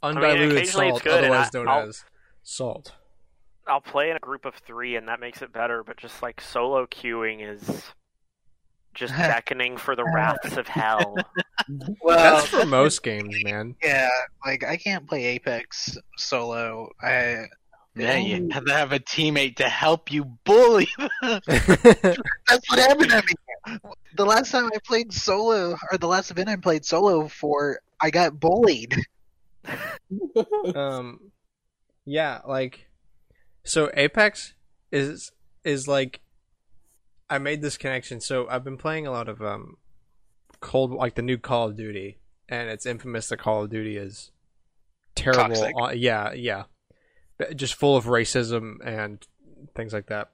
[0.03, 2.05] Undiluted occasionally it's salt, otherwise known as
[2.43, 2.93] salt.
[3.69, 5.83] I'll play in a group of three, and that makes it better.
[5.83, 7.83] But just like solo queuing is
[8.95, 11.17] just beckoning for the wraths of hell.
[12.01, 13.77] well, That's for most games, man.
[13.83, 14.09] yeah.
[14.45, 16.91] Like I can't play Apex solo.
[17.03, 17.45] I
[17.95, 20.89] Yeah, you have to have a teammate to help you bully
[21.23, 21.49] that's
[22.71, 23.79] what happened to me.
[24.17, 28.11] The last time I played solo, or the last event I played solo for, I
[28.11, 28.97] got bullied.
[30.75, 31.21] um,
[32.07, 32.88] yeah, like
[33.69, 34.55] so Apex
[34.91, 35.33] is
[35.65, 36.21] is like
[37.31, 38.21] I made this connection.
[38.21, 39.77] So I've been playing a lot of um
[40.61, 44.31] cold like the new Call of Duty, and it's infamous that Call of Duty is
[45.15, 45.63] terrible.
[45.83, 46.65] Uh, yeah, yeah,
[47.55, 49.25] just full of racism and
[49.75, 50.31] things like that.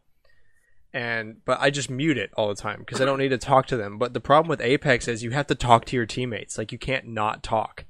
[0.93, 3.67] And but I just mute it all the time because I don't need to talk
[3.67, 3.99] to them.
[3.99, 6.57] But the problem with Apex is you have to talk to your teammates.
[6.57, 7.85] Like you can't not talk,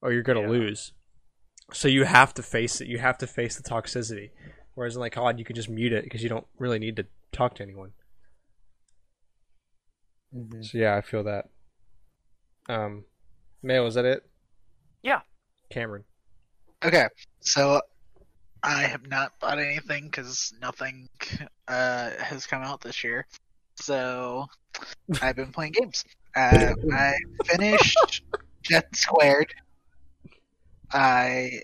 [0.00, 0.48] or you're gonna Yeah.
[0.48, 0.92] lose.
[1.74, 2.88] So you have to face it.
[2.88, 4.30] You have to face the toxicity.
[4.74, 7.06] Whereas in like COD, you can just mute it because you don't really need to
[7.30, 7.92] talk to anyone.
[10.34, 10.64] Mhm.
[10.64, 11.48] So yeah, I feel that.
[12.68, 13.04] Um,
[13.62, 14.28] Mail, is that it?
[15.02, 15.20] Yeah.
[15.70, 16.04] Cameron.
[16.84, 17.06] Okay,
[17.40, 17.80] so
[18.62, 21.08] I have not bought anything because nothing
[21.68, 23.26] uh, has come out this year.
[23.76, 24.46] So
[25.20, 26.04] I've been playing games.
[26.34, 28.22] Uh, I finished
[28.62, 29.52] Jet Squared.
[30.92, 31.62] I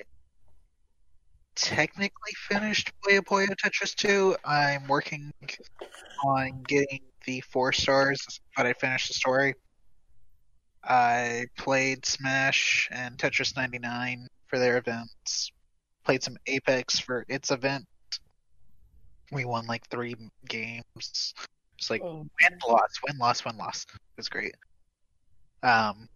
[1.59, 4.37] technically finished Puyo Puyo Tetris 2.
[4.44, 5.33] I'm working
[6.25, 8.21] on getting the four stars,
[8.57, 9.55] but I finished the story.
[10.85, 15.51] I played Smash and Tetris 99 for their events.
[16.05, 17.85] Played some Apex for its event.
[19.33, 20.14] We won like three
[20.49, 21.35] games.
[21.77, 23.85] It's like Oh, win loss, win loss, win loss.
[23.92, 24.55] It was great.
[25.62, 26.09] Um,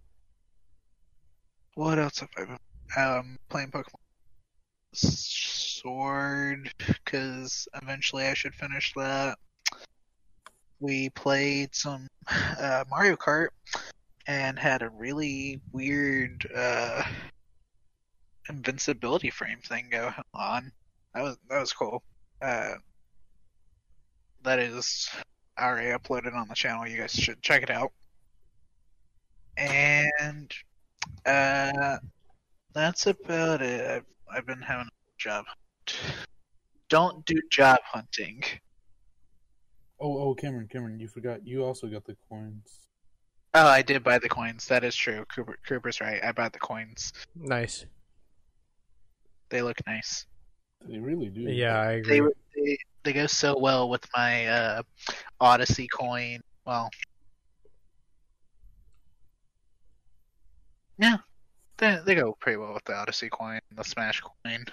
[1.74, 2.59] what else have I been?
[2.96, 4.01] Um, playing Pokemon
[4.92, 9.38] Sword because eventually I should finish that.
[10.81, 13.48] We played some uh, Mario Kart
[14.26, 17.02] and had a really weird uh,
[18.48, 20.72] invincibility frame thing go on.
[21.14, 22.02] That was that was cool.
[22.40, 22.74] Uh,
[24.44, 25.09] that is
[25.61, 26.87] already uploaded on the channel.
[26.87, 27.92] You guys should check it out.
[29.57, 30.52] And
[31.26, 31.98] uh,
[32.74, 33.88] that's about it.
[33.88, 35.44] I've, I've been having a job.
[35.46, 35.96] hunt.
[36.88, 38.42] Don't do job hunting.
[40.00, 41.46] oh, oh, Cameron, Cameron, you forgot.
[41.46, 42.86] You also got the coins.
[43.54, 44.66] Oh, I did buy the coins.
[44.66, 45.24] That is true.
[45.34, 46.22] Cooper, Cooper's right.
[46.24, 47.12] I bought the coins.
[47.34, 47.84] Nice.
[49.50, 50.26] They look nice.
[50.88, 51.42] They really do.
[51.42, 52.20] Yeah, I agree.
[52.20, 54.82] They they they go so well with my uh,
[55.40, 56.40] Odyssey coin.
[56.66, 56.88] Well,
[60.98, 61.18] yeah,
[61.82, 64.64] they they go pretty well with the Odyssey coin, the Smash coin.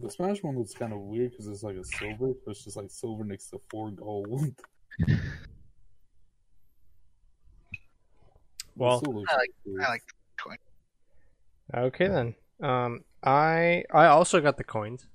[0.00, 2.76] The Smash one looks kind of weird because it's like a silver, so it's just
[2.76, 4.54] like silver next to four gold.
[8.76, 9.50] Well, I like-
[9.84, 10.02] I like
[10.40, 10.56] coin.
[11.74, 12.34] okay then.
[12.62, 15.08] Um, I I also got the coins.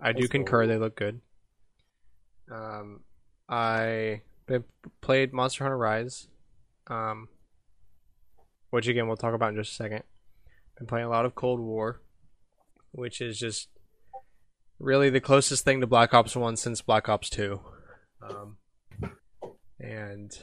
[0.00, 0.68] I do That's concur; cool.
[0.68, 1.20] they look good.
[2.50, 3.00] Um,
[3.50, 4.60] I b-
[5.02, 6.28] played Monster Hunter Rise,
[6.86, 7.28] um,
[8.70, 10.02] which again we'll talk about in just a second.
[10.78, 12.00] Been playing a lot of Cold War,
[12.92, 13.68] which is just
[14.78, 17.60] really the closest thing to Black Ops One since Black Ops Two,
[18.22, 18.56] um,
[19.78, 20.36] and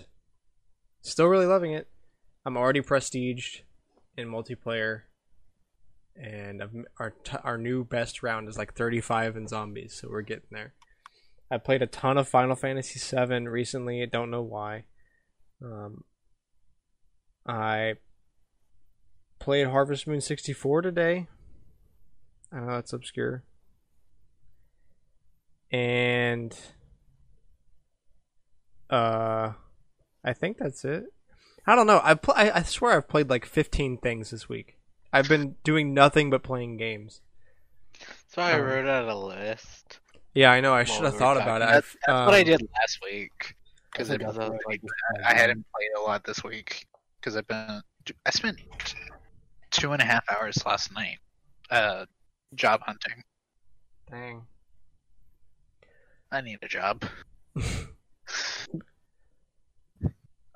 [1.01, 1.87] still really loving it.
[2.45, 3.61] I'm already prestiged
[4.15, 5.01] in multiplayer,
[6.15, 6.61] and
[6.99, 10.73] our t- our new best round is like 35 in zombies, so we're getting there.
[11.49, 14.03] I played a ton of Final Fantasy VII recently.
[14.03, 14.83] I don't know why.
[15.63, 16.03] Um,
[17.47, 17.93] I
[19.39, 21.27] played Harvest Moon 64 today.
[22.51, 23.43] I know that's obscure.
[25.71, 26.57] And
[28.89, 29.51] uh
[30.23, 31.05] I think that's it.
[31.65, 31.99] I don't know.
[32.03, 34.77] I pl- I, I swear I've played like 15 things this week.
[35.11, 37.21] I've been doing nothing but playing games.
[38.29, 39.99] So I Um, wrote out a list.
[40.33, 40.73] Yeah, I know.
[40.73, 41.69] I should have were thought about it.
[41.69, 43.55] That's, that's what I um, did last week
[43.91, 44.81] because I it think was I uh, like,
[45.25, 46.85] I hadn't played a lot this week
[47.19, 47.81] because I've been
[48.25, 48.57] I spent
[49.77, 51.17] two and a half hours last night
[51.69, 52.05] uh
[52.55, 53.23] job hunting.
[54.09, 54.43] Dang.
[56.31, 57.05] I need a job.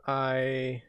[0.08, 0.84] I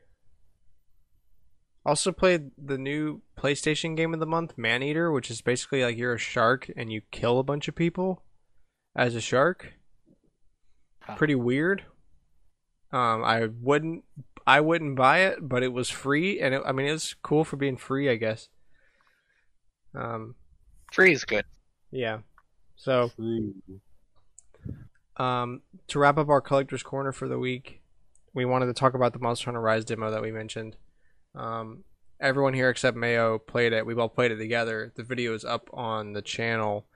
[1.85, 6.15] also played the new PlayStation game of the month, Maneater, which is basically like you're
[6.15, 8.23] a shark and you kill a bunch of people
[8.97, 9.75] as a shark.
[11.01, 11.17] Huh.
[11.17, 11.85] Pretty weird.
[12.93, 14.05] Um, I wouldn't,
[14.47, 17.45] I wouldn't buy it, but it was free, and it, I mean, it was cool
[17.45, 18.49] for being free, I guess.
[19.95, 20.35] Um,
[20.93, 21.45] Free is good.
[21.91, 22.19] yeah.
[22.77, 23.55] So, True.
[25.17, 27.81] um, to wrap up our collector's corner for the week,
[28.35, 30.77] we wanted to talk about the Monster Hunter Rise demo that we mentioned.
[31.35, 31.85] Um,
[32.21, 33.87] everyone here except Mayo played it.
[33.87, 34.93] We've all played it together.
[34.97, 36.87] The video is up on the channel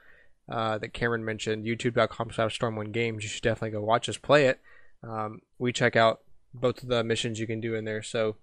[0.50, 3.22] uh, that Cameron mentioned, youtube.com slash storm1 games.
[3.22, 4.60] You should definitely go watch us play it.
[5.02, 6.20] Um, we check out
[6.60, 8.02] both of the missions you can do in there.
[8.02, 8.36] So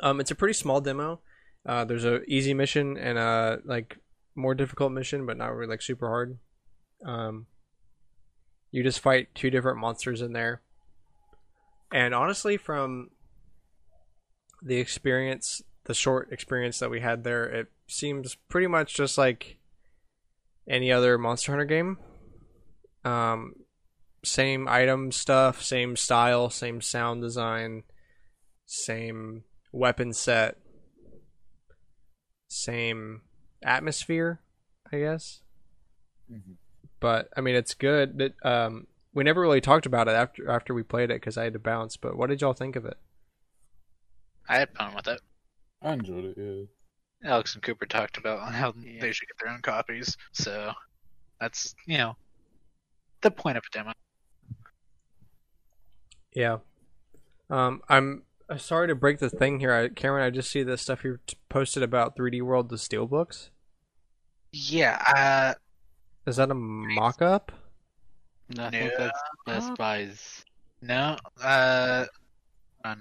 [0.00, 1.20] um, it's a pretty small demo.
[1.64, 3.98] Uh, there's a easy mission and a like
[4.34, 6.38] more difficult mission, but not really like super hard.
[7.04, 7.46] Um,
[8.70, 10.62] you just fight two different monsters in there.
[11.92, 13.10] And honestly, from
[14.62, 19.58] the experience, the short experience that we had there, it seems pretty much just like
[20.68, 21.98] any other Monster Hunter game.
[23.04, 23.54] Um,
[24.24, 27.82] same item stuff, same style, same sound design,
[28.66, 30.56] same weapon set,
[32.48, 33.22] same
[33.62, 34.40] atmosphere,
[34.92, 35.40] I guess
[36.30, 36.56] Mhm.
[37.00, 38.18] but I mean it's good.
[38.18, 41.44] That um, we never really talked about it after after we played it because I
[41.44, 41.96] had to bounce.
[41.96, 42.96] But what did y'all think of it?
[44.48, 45.20] I had fun with it.
[45.82, 46.36] I enjoyed it.
[46.38, 47.30] Yeah.
[47.30, 49.00] Alex and Cooper talked about how Yeah.
[49.00, 50.16] they should get their own copies.
[50.32, 50.72] So
[51.40, 52.16] that's you know
[53.20, 53.92] the point of a demo.
[56.34, 56.58] Yeah.
[57.50, 60.24] Um, I'm uh, sorry to break the thing here, I, Cameron.
[60.24, 61.18] I just see this stuff you
[61.48, 63.50] posted about 3D World the Steelbooks.
[64.52, 65.54] Yeah, uh,
[66.26, 67.52] Is that a mock-up?
[68.56, 68.98] No, I think No.
[68.98, 70.44] that's Best Buy's.
[70.82, 72.06] no, uh.
[72.84, 72.94] I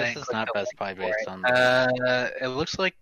[0.00, 1.28] This didn't is not Best Buy based it.
[1.28, 1.44] on.
[1.44, 2.94] Uh, it looks like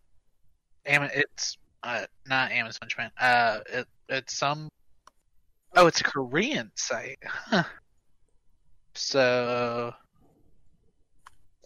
[0.84, 3.10] Am- it's uh not Amazon Japan.
[3.18, 4.68] Uh, it it's some.
[5.74, 7.18] Oh, it's a Korean site.
[7.26, 7.62] Huh.
[8.94, 9.92] So,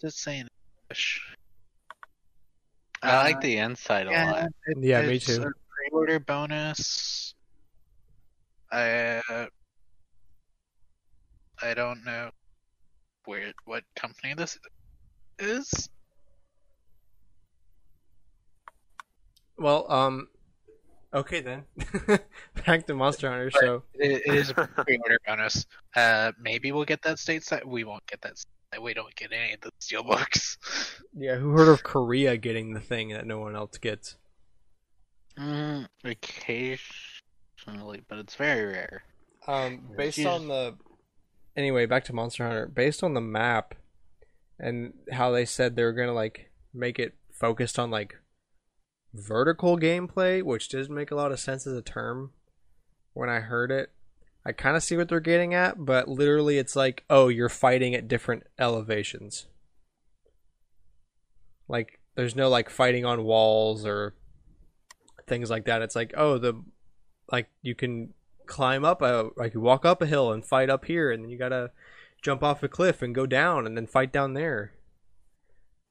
[0.01, 0.41] what's it saying?
[0.41, 0.47] in
[0.89, 1.35] English?
[3.03, 4.49] I like Uh, the inside a lot.
[4.65, 5.39] it- Yeah, me too.
[5.39, 7.33] Pre-order bonus.
[8.71, 9.21] Uh,
[11.61, 12.31] I don't know
[13.25, 14.57] where what company this
[15.39, 15.89] is.
[19.57, 20.27] Well, um,
[21.13, 21.63] okay then.
[22.65, 23.51] Back to Monster Hunter.
[23.51, 25.65] So It, it is a pre-order bonus.
[25.95, 27.65] Uh, maybe we'll get that state stateside.
[27.65, 28.35] We won't get that.
[28.35, 28.81] stateside.
[28.81, 30.57] We don't get any of the steelbooks.
[31.17, 34.17] yeah, who heard of Korea getting the thing that no one else gets?
[35.39, 36.81] Mm, occasionally,
[38.09, 39.03] but it's very rare.
[39.47, 40.31] Um, based Jesus.
[40.31, 40.75] on the
[41.55, 42.67] anyway, back to Monster Hunter.
[42.67, 43.75] Based on the map
[44.59, 48.15] and how they said they were gonna like make it focused on like
[49.17, 52.31] vertical gameplay, which doesn't make a lot of sense as a term.
[53.13, 53.91] When I heard it,
[54.45, 57.95] I kind of see what they're getting at, but literally, it's like, oh, you're fighting
[57.95, 59.47] at different elevations.
[61.67, 64.13] Like, there's no like fighting on walls or
[65.27, 65.81] things like that.
[65.81, 66.63] It's like, oh, the
[67.31, 68.13] like you can
[68.45, 71.29] climb up a like you walk up a hill and fight up here and then
[71.29, 71.71] you gotta
[72.21, 74.71] jump off a cliff and go down and then fight down there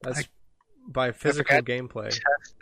[0.02, 0.28] that's I-
[0.88, 2.55] by physical gameplay I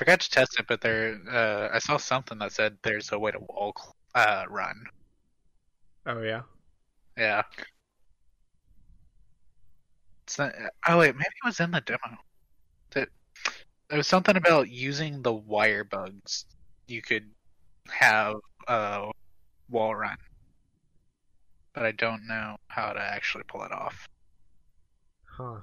[0.00, 1.20] forgot to test it, but there.
[1.30, 3.74] Uh, I saw something that said there's a way to wall
[4.14, 4.86] uh run.
[6.06, 6.40] oh yeah
[7.18, 7.42] Yeah.
[10.24, 10.54] It's not,
[10.88, 12.16] oh wait, maybe it was in the demo.
[12.92, 13.08] That
[13.90, 16.46] there was something about using the wire bugs.
[16.86, 17.28] You could
[17.90, 18.36] have
[18.68, 19.10] a
[19.68, 20.16] wall run,
[21.74, 24.08] but I don't know how to actually pull it off.
[25.24, 25.60] huh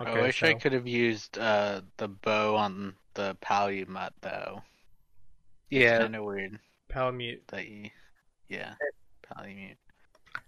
[0.00, 4.62] I wish I could have used uh, the bow on the Palamute though.
[5.68, 5.98] Yeah.
[6.00, 6.58] Kind of weird
[6.90, 7.90] palamute that you,
[8.48, 8.74] yeah,
[9.22, 9.76] Palamute.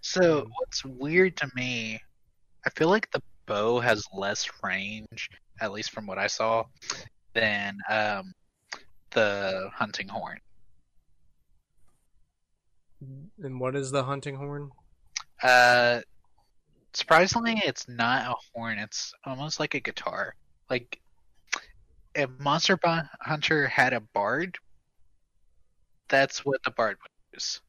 [0.01, 1.99] So Um, what's weird to me,
[2.65, 5.29] I feel like the bow has less range,
[5.61, 6.65] at least from what I saw,
[7.33, 8.33] than um
[9.11, 10.39] the hunting horn.
[13.41, 14.71] and what is the hunting horn
[15.41, 16.01] Uh,
[16.93, 18.79] surprisingly, it's not a horn.
[18.79, 20.35] It's almost like a guitar.
[20.69, 20.99] Like
[22.15, 22.77] if Monster
[23.21, 24.57] Hunter had a bard,
[26.09, 27.61] that's what the bard would use.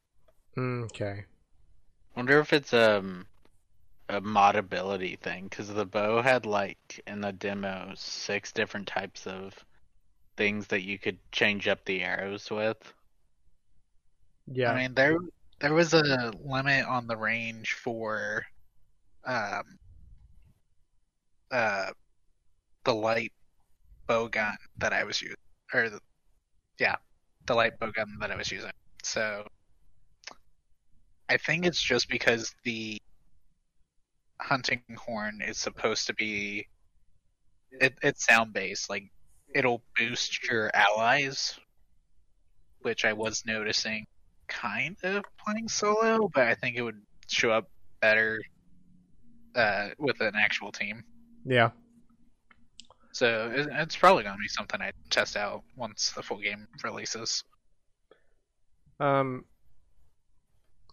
[0.57, 1.25] Mm, Okay.
[2.15, 3.27] Wonder if it's um
[4.07, 9.53] a modability thing because the bow had like in the demo six different types of
[10.37, 12.77] things that you could change up the arrows with.
[14.47, 14.71] Yeah.
[14.71, 15.17] I mean, there
[15.59, 18.45] there was a limit on the range for
[19.25, 19.63] um
[21.51, 21.89] uh
[22.83, 23.31] the light
[24.07, 25.35] bow gun that I was using,
[25.73, 25.99] or the,
[26.79, 26.95] yeah,
[27.47, 28.71] the light bow gun that I was using.
[29.03, 29.47] So
[31.29, 33.01] I think it's just because the
[34.39, 36.67] hunting horn is supposed to be
[37.71, 39.11] it, it's sound based, like
[39.53, 41.57] it'll boost your allies,
[42.81, 44.05] which I was noticing
[44.47, 47.69] kind of playing solo, but I think it would show up
[48.01, 48.41] better
[49.55, 51.03] uh, with an actual team.
[51.45, 51.71] yeah.
[53.11, 56.67] So it, it's probably going to be something I test out once the full game
[56.83, 57.43] releases.
[58.99, 59.45] Um.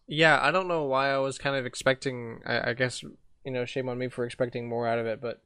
[0.07, 2.41] Yeah, I don't know why I was kind of expecting.
[2.47, 5.43] I, I guess you know, shame on me for expecting more out of it, but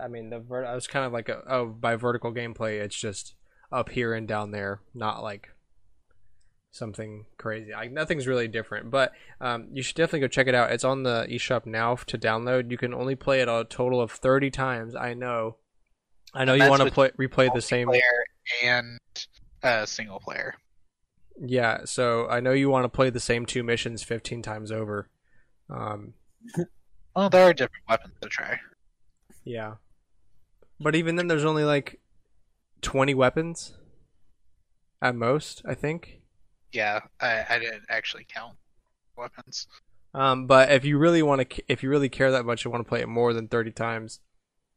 [0.00, 0.66] I mean, the vert.
[0.66, 3.34] I was kind of like, a, oh, by vertical gameplay, it's just
[3.72, 5.50] up here and down there, not like
[6.70, 7.72] something crazy.
[7.72, 10.72] Like nothing's really different, but um, you should definitely go check it out.
[10.72, 12.70] It's on the eShop now to download.
[12.70, 14.94] You can only play it a total of thirty times.
[14.94, 15.56] I know.
[16.34, 17.88] I know And you want to play replay the same.
[17.88, 18.02] Player
[18.62, 18.98] and
[19.62, 20.54] uh, single player.
[21.38, 25.10] Yeah, so I know you want to play the same two missions 15 times over.
[25.68, 26.14] Um,
[27.14, 28.58] Well, there are different weapons to try.
[29.44, 29.74] yeah.
[30.78, 32.00] But even then, there's only like
[32.82, 33.72] 20 weapons
[35.00, 36.20] at most, I think.
[36.76, 38.56] Yeah, I, I didn't actually count
[39.16, 39.66] weapons.
[40.12, 42.84] Um, but if you really want to, if you really care that much and want
[42.84, 44.20] to play it more than 30 times,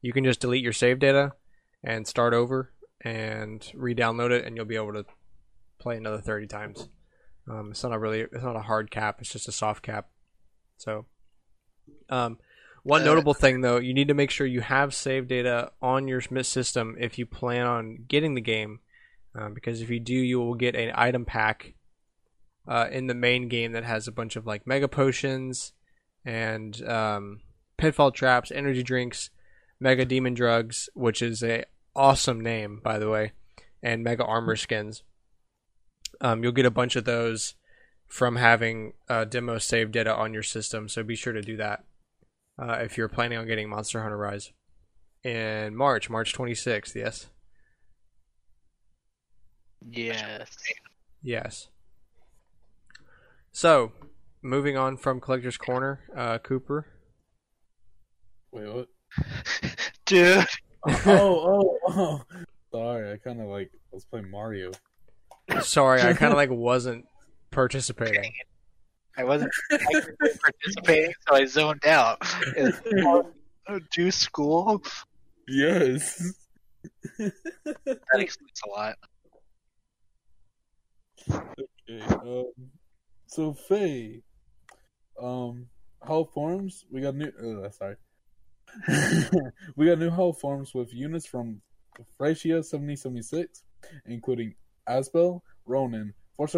[0.02, 1.34] you can just delete your save data
[1.84, 5.06] and start over and re-download it, and you'll be able to
[5.78, 6.88] play another 30 times.
[7.50, 9.18] Um, it's not a really, it's not a hard cap.
[9.20, 10.08] It's just a soft cap.
[10.78, 11.06] So,
[12.10, 12.38] um,
[12.84, 16.08] one Uh, notable thing though, you need to make sure you have save data on
[16.08, 18.80] your Switch system if you plan on getting the game,
[19.36, 21.74] um, because if you do, you will get an item pack
[22.70, 25.74] uh, in the main game that has a bunch of like mega potions
[26.24, 27.42] and um,
[27.78, 29.32] pitfall traps, energy drinks,
[29.80, 33.32] mega demon drugs, which is a awesome name by the way,
[33.84, 35.04] and mega armor skins.
[36.22, 37.56] Um, you'll get a bunch of those
[38.08, 41.84] from having uh, demo save data on your system, so be sure to do that
[42.62, 44.52] uh, if you're planning on getting Monster Hunter Rise
[45.24, 46.96] in March, March 26th.
[46.96, 47.28] Yes,
[49.90, 50.58] Yes.
[51.24, 51.68] yes.
[53.52, 53.92] So,
[54.42, 56.86] moving on from Collector's Corner, uh, Cooper.
[58.52, 58.88] Wait, what?
[60.06, 60.46] Dude,
[60.88, 62.22] oh, oh, oh.
[62.72, 64.72] Sorry, I kind of like I was playing Mario.
[65.62, 67.06] Sorry, I kind of like wasn't
[67.52, 68.32] participating.
[69.18, 72.22] I wasn't actively participating, so I zoned out.
[73.68, 74.82] Oh, Do school?
[75.48, 76.34] Yes.
[77.18, 77.32] That
[78.14, 78.96] explains a lot.
[81.90, 82.46] Okay, um,
[83.30, 84.24] so Faye,
[85.22, 85.68] um,
[86.02, 87.28] Hull Forms, we got new.
[87.28, 87.96] Uh, sorry,
[89.76, 91.62] we got new Hull Forms with units from
[92.18, 93.64] Thracia seventy seventy six,
[94.08, 94.56] including
[94.88, 96.14] Asbel, Ronan,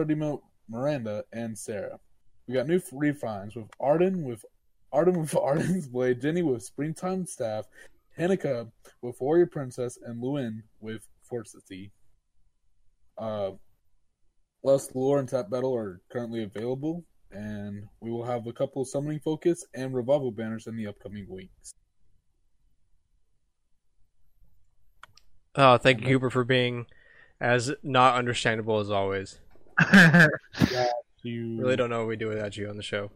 [0.08, 2.00] demo Miranda, and Sarah.
[2.48, 4.46] We got new refines with Arden with
[4.94, 7.66] Arden with Arden's blade, Genny with Springtime staff,
[8.18, 11.92] Hinoka with Warrior Princess, and Lewyn with Forseti.
[13.18, 13.52] Uh,
[14.63, 19.19] Lost, Lore, and Tap Battle are currently available, and we will have a couple Summoning
[19.19, 21.74] Focus and Revival banners in the upcoming weeks.
[25.56, 26.86] Oh, thank you, Cooper, for being
[27.39, 29.39] as not understandable as always.
[31.24, 33.12] You Really don't know what we do without you on the show.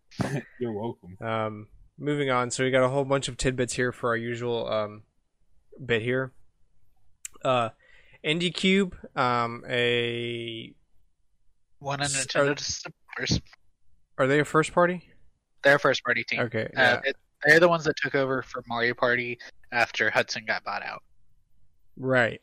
[0.60, 1.16] You're welcome.
[1.20, 2.50] Um, moving on.
[2.50, 5.02] So we got a whole bunch of tidbits here for our usual um,
[5.84, 6.32] bit here.
[7.44, 7.70] Uh,
[8.26, 10.74] NDcube, um, a
[11.78, 12.86] One on S- Nintendo are- just
[14.18, 15.08] are they a first party?
[15.62, 16.40] They're a first party team.
[16.40, 19.38] Okay, Uh, it- they're the ones that took over for Mario Party
[19.72, 21.02] after Hudson got bought out.
[21.96, 22.40] right.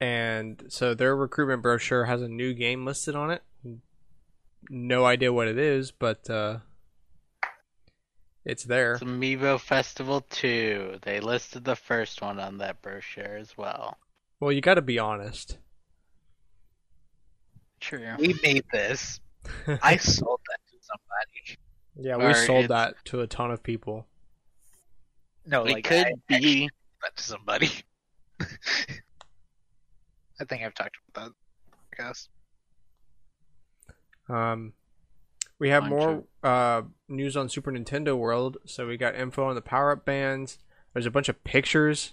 [0.00, 3.42] And so their recruitment brochure has a new game listed on it.
[4.68, 6.58] No idea what it is, but uh,
[8.44, 8.94] it's there.
[8.94, 10.98] It's Amiibo Festival 2.
[11.02, 13.96] They listed the first one on that brochure as well.
[14.44, 15.56] Well, you got to be honest.
[17.80, 18.06] True.
[18.18, 19.18] We made this.
[19.82, 21.58] I sold that to somebody.
[21.96, 24.06] Yeah, we Or sold it's- that to a ton of people.
[25.46, 26.68] No, it like could I be.
[27.02, 27.70] that to somebody.
[28.40, 28.46] I
[30.46, 31.32] think I've talked about that.
[31.98, 32.28] I guess.
[34.28, 34.74] Um,
[35.58, 38.58] we have Bunch more uh, news on Super Nintendo World.
[38.66, 40.58] So we got info on the power up bands.
[40.92, 42.12] There's a bunch of pictures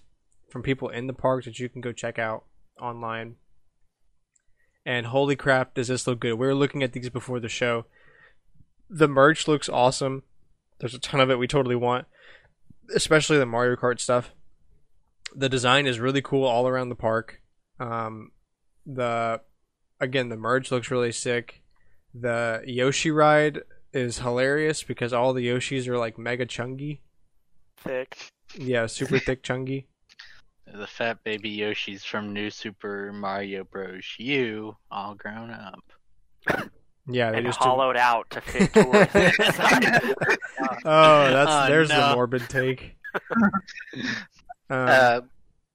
[0.51, 2.43] from people in the park that you can go check out
[2.79, 3.35] online.
[4.85, 6.33] And holy crap, does this look good?
[6.33, 7.85] We were looking at these before the show.
[8.89, 10.23] The merch looks awesome.
[10.79, 12.07] There's a ton of it we totally want,
[12.93, 14.31] especially the Mario Kart stuff.
[15.35, 17.39] The design is really cool all around the park.
[17.79, 18.31] Um,
[18.85, 19.41] the
[19.99, 21.61] again, the merge looks really sick.
[22.13, 23.61] The Yoshi ride
[23.93, 27.01] is hilarious because all the Yoshis are like mega chunky.
[27.77, 28.17] Thick.
[28.57, 29.85] Yeah, super thick chungy.
[30.73, 34.05] The fat baby Yoshis from New Super Mario Bros.
[34.17, 35.83] U, all grown up.
[37.07, 39.15] Yeah, they And just do- hollowed out to fit tourists.
[40.85, 42.95] Oh, that's Oh, there's the morbid take.
[44.69, 45.21] Um, Uh,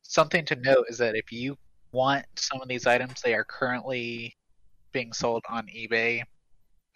[0.02, 1.58] something to note is that if you
[1.92, 4.34] want some of these items, they are currently
[4.92, 6.22] being sold on eBay.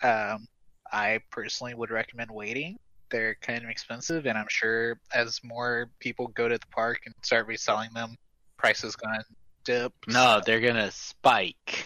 [0.03, 0.47] Um,
[0.93, 2.79] I personally would recommend waiting.
[3.11, 7.15] They're kind of expensive, and I'm sure as more people go to the park and
[7.23, 8.17] start reselling them,
[8.57, 9.25] prices gonna
[9.65, 9.93] dip.
[10.07, 11.85] No, they're gonna spike.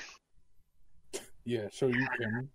[1.44, 2.48] Yeah, so you, can.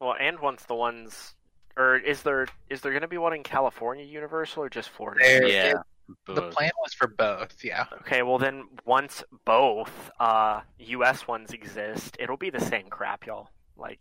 [0.00, 1.34] well, and once the ones,
[1.76, 5.20] or is there is there going to be one in California Universal or just Florida?
[5.22, 5.72] There- Yeah.
[6.26, 6.54] the both.
[6.54, 7.62] plan was for both.
[7.62, 7.84] Yeah.
[8.00, 13.50] Okay, well then once both uh US ones exist, it'll be the same crap, y'all.
[13.76, 14.00] Like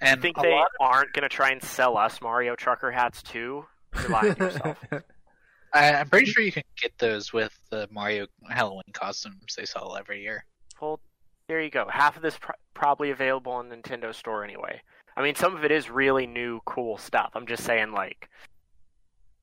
[0.00, 3.64] And you think they lot aren't gonna try and sell us Mario trucker hats too?
[4.00, 4.78] You're lying to yourself.
[5.72, 9.96] I, I'm pretty sure you can get those with the Mario Halloween costumes they sell
[9.96, 10.44] every year.
[10.80, 11.00] well,
[11.46, 11.86] there you go.
[11.88, 14.80] Half of this pr- probably available on Nintendo Store anyway.
[15.16, 17.30] I mean, some of it is really new, cool stuff.
[17.34, 18.28] I'm just saying, like,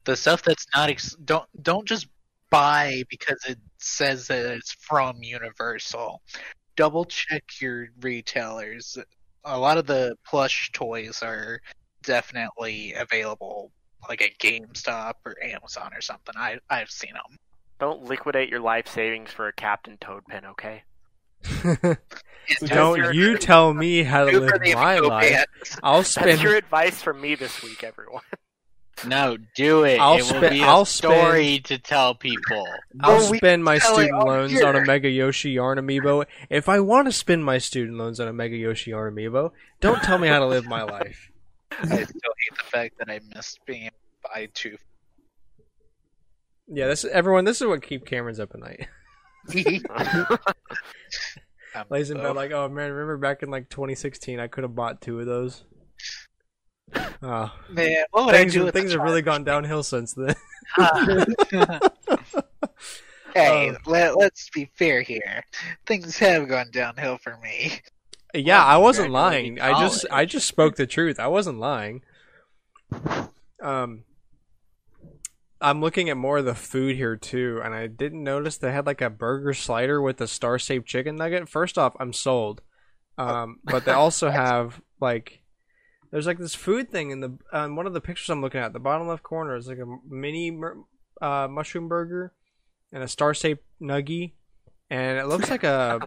[0.06, 2.08] The stuff that's not ex- don't don't just
[2.50, 6.22] buy because it says that it's from Universal.
[6.78, 8.98] Double check your retailers.
[9.48, 11.62] A lot of the plush toys are
[12.04, 13.72] definitely available,
[14.08, 16.36] like at GameStop or Amazon or something.
[16.38, 17.38] I I've seen them.
[17.80, 20.84] don't liquidate your life savings for a Captain Toad pin, okay?
[22.66, 25.46] Don't you tell me how to live my life.
[25.84, 26.30] I'll spend.
[26.30, 28.24] That's spend your advice for me this week, everyone.
[29.06, 30.00] No, do it.
[30.00, 32.66] I'll it will spend- be a I'll story to tell people.
[33.02, 34.66] I'll Well, spend my student loans here.
[34.66, 36.26] on a Mega Yoshi Yarn amiibo.
[36.50, 40.02] If I want to spend my student loans on a Mega Yoshi Yarn amiibo, don't
[40.02, 41.32] tell me how to live my life.
[41.72, 43.92] I still hate the fact that I missed being able
[44.24, 44.78] to buy two.
[46.68, 47.46] Yeah, this everyone.
[47.46, 48.88] This is what keep Cameron's up at night.
[51.90, 55.00] Lays in bed like, oh man, remember back in like 2016, I could have bought
[55.02, 55.64] two of those.
[57.22, 60.36] Oh, Man, what would I things do with things have really gone downhill since then.
[63.34, 65.44] Hey, Uh, let, let's be fair here.
[65.86, 67.82] Things have gone downhill for me.
[68.34, 69.60] Yeah, Well, I wasn't lying.
[69.60, 71.20] I just I just spoke the truth.
[71.20, 72.04] I wasn't lying.
[73.62, 74.04] Um
[75.60, 78.86] I'm looking at more of the food here too, and I didn't notice they had
[78.86, 81.50] like a burger slider with a star shaped chicken nugget.
[81.50, 82.62] First off, I'm sold.
[83.18, 85.42] Um, but they also have like
[86.12, 88.74] there's like this food thing in the um, one of the pictures I'm looking at.
[88.74, 90.78] The bottom left corner is like a mini mer-
[91.22, 92.34] uh, mushroom burger
[92.92, 94.34] and a star shaped nuggie,
[94.90, 96.00] and it looks like a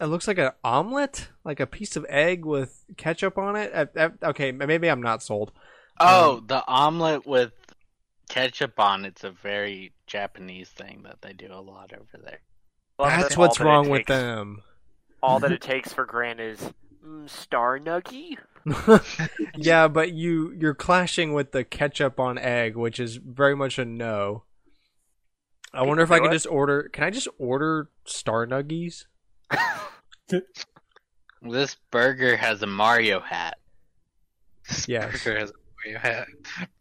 [0.00, 3.72] it looks like an omelet, like a piece of egg with ketchup on it.
[3.74, 5.52] Uh, uh, okay, maybe I'm not sold.
[6.00, 7.52] Oh, Um, the omelet with
[8.28, 12.40] ketchup on it's a very Japanese thing that they do a lot over there.
[12.98, 14.62] That's all what's that it wrong with takes- them.
[15.22, 16.58] All that it takes for Grant is
[17.06, 18.36] mm, Star Nuggy.
[19.56, 23.84] yeah, but you you're clashing with the ketchup on egg, which is very much a
[23.84, 24.44] no.
[25.72, 26.32] I People wonder if I can it.
[26.32, 26.88] just order.
[26.92, 29.06] Can I just order star nuggies?
[31.42, 33.58] This burger has a Mario hat.
[34.86, 35.24] Yes.
[35.24, 35.54] Burger has a
[35.84, 36.28] Mario hat,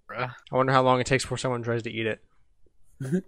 [0.09, 0.29] bruh.
[0.51, 2.23] I wonder how long it takes before someone tries to eat it.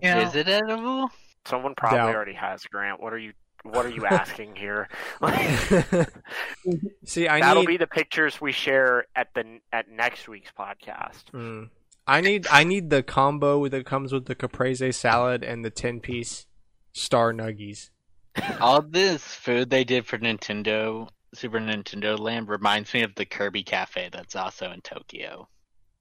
[0.00, 1.10] You know, Is it edible?
[1.44, 2.14] Someone probably Doubt.
[2.14, 3.02] already has Grant.
[3.02, 3.32] What are you
[3.64, 4.88] What are you asking here?
[7.04, 7.66] See, I That'll need.
[7.68, 11.24] be the pictures we share at the at next week's podcast.
[11.32, 11.70] Mm.
[12.06, 12.46] I need.
[12.50, 16.46] I need the combo that comes with the caprese salad and the ten piece
[16.92, 17.90] star nuggies.
[18.60, 23.62] All this food they did for Nintendo, Super Nintendo Land reminds me of the Kirby
[23.64, 25.48] Cafe that's also in Tokyo,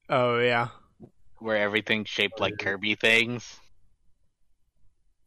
[0.09, 0.67] Oh yeah.
[1.39, 3.59] where everything's shaped like Kirby things.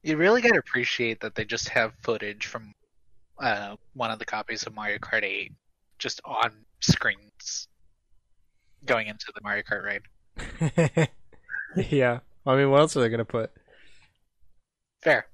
[0.02, 2.72] You really gotta appreciate that they just have footage from
[3.38, 5.52] uh, one of the copies of Mario Kart 8
[5.98, 7.68] just on screens.
[8.84, 11.08] going into the Mario Kart raid.
[11.90, 12.20] yeah.
[12.46, 13.50] I mean, what else are they gonna put?
[15.02, 15.26] Fair.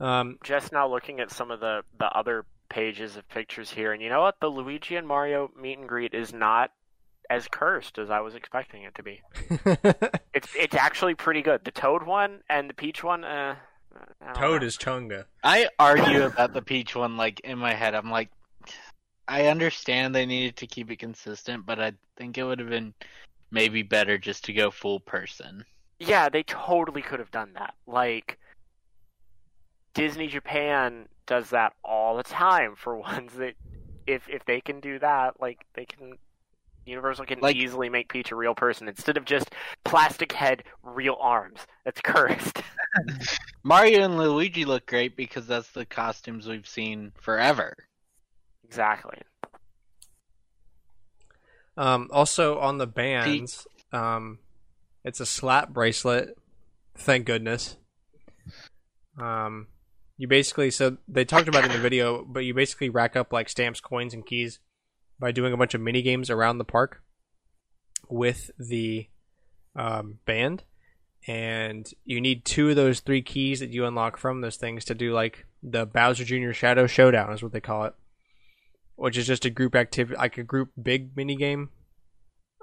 [0.00, 4.02] Um, Just now looking at some of the the other pages of pictures here, and
[4.02, 4.40] you know what?
[4.40, 6.72] The Luigi and Mario meet and greet is not
[7.30, 9.20] as cursed as I was expecting it to be.
[10.34, 11.64] It's it's actually pretty good.
[11.64, 13.22] The Toad one and the Peach one.
[13.22, 13.54] Uh,
[14.34, 14.66] Toad know.
[14.66, 15.26] is Chunga.
[15.44, 17.94] I argue about the peach one like in my head.
[17.94, 18.30] I'm like,
[19.28, 22.94] I understand they needed to keep it consistent, but I think it would have been
[23.52, 25.64] maybe better just to go full person.
[26.00, 27.74] Yeah, they totally could have done that.
[27.86, 28.38] Like
[29.94, 33.54] Disney Japan does that all the time for ones that
[34.06, 36.18] if if they can do that, like they can
[36.86, 39.50] Universal can Like- easily make Peach a real person instead of just
[39.84, 41.60] plastic head, real arms.
[41.84, 42.62] That's cursed.
[43.62, 47.74] Mario and Luigi look great because that's the costumes we've seen forever.
[48.64, 49.18] exactly.
[51.76, 54.38] Um, also on the bands, um,
[55.04, 56.38] it's a slap bracelet.
[56.96, 57.76] Thank goodness.
[59.18, 59.66] Um,
[60.16, 63.32] you basically so they talked about it in the video, but you basically rack up
[63.32, 64.60] like stamps, coins, and keys
[65.18, 67.02] by doing a bunch of mini games around the park
[68.08, 69.08] with the
[69.76, 70.64] um, band,
[71.26, 74.94] and you need two of those three keys that you unlock from those things to
[74.94, 76.52] do like the Bowser Jr.
[76.52, 77.94] Shadow Showdown is what they call it
[78.96, 81.70] which is just a group activity, like a group big mini game,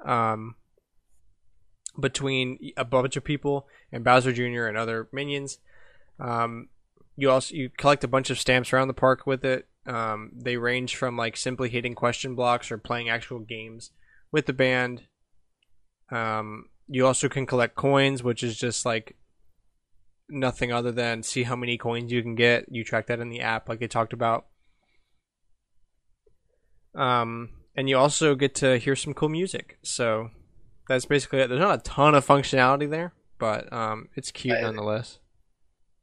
[0.06, 0.56] um,
[2.00, 4.66] between a bunch of people and Bowser Jr.
[4.66, 5.60] and other minions.
[6.20, 6.70] Um,
[7.18, 9.68] you also you collect a bunch of stamps around the park with it.
[9.88, 13.92] Um, they range from like simply hitting question blocks or playing actual games
[14.32, 15.04] with the band.
[16.12, 19.16] Um, you also can collect coins, which is just like
[20.30, 22.66] nothing other than see how many coins you can get.
[22.70, 24.46] You track that in the app, like they talked about.
[26.94, 29.78] Um, and you also get to hear some cool music.
[29.84, 30.30] So
[30.88, 31.48] that's basically it.
[31.48, 35.20] There's not a ton of functionality there, but um, it's cute nonetheless.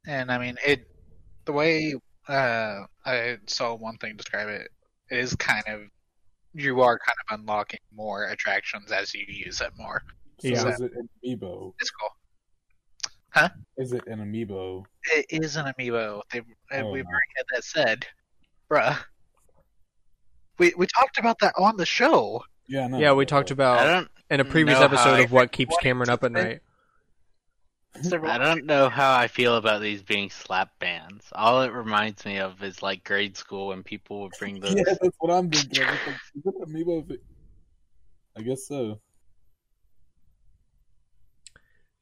[0.07, 0.87] And I mean, it
[1.45, 1.93] the way
[2.27, 4.69] uh, I saw one thing describe it,
[5.09, 5.81] it is kind of
[6.53, 10.03] you are kind of unlocking more attractions as you use it more.
[10.41, 10.67] So Yeah.
[10.67, 11.73] is it an amiibo?
[11.79, 12.09] It's cool.
[13.31, 13.49] Huh?
[13.77, 14.83] Is it an amiibo?
[15.11, 16.21] It is an amiibo.
[16.31, 17.09] They, Oh, we've no.
[17.09, 18.07] already had that said,
[18.71, 18.97] bruh.
[20.57, 22.43] We we talked about that on the show.
[22.67, 22.99] Yeah, no.
[22.99, 26.23] Yeah, we talked I about don't in a previous episode of what keeps Cameron up
[26.23, 26.61] at night.
[28.01, 31.25] Several- I don't know how I feel about these being slap bands.
[31.33, 34.83] All it reminds me of is like grade school when people would bring those Yeah,
[35.01, 35.83] that's what I'm thinking.
[35.83, 35.99] like,
[36.35, 37.03] is it amiibo?
[37.03, 37.23] If it...
[38.37, 38.99] I guess so.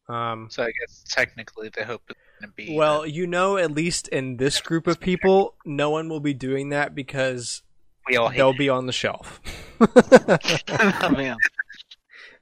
[0.10, 2.76] Um, So I guess technically the hope is going to be.
[2.78, 6.34] well, that you know, at least in this group of people, no one will be
[6.34, 7.62] doing that because
[8.08, 8.58] we all hate they'll it.
[8.58, 9.42] be on the shelf.
[9.82, 11.36] I mean,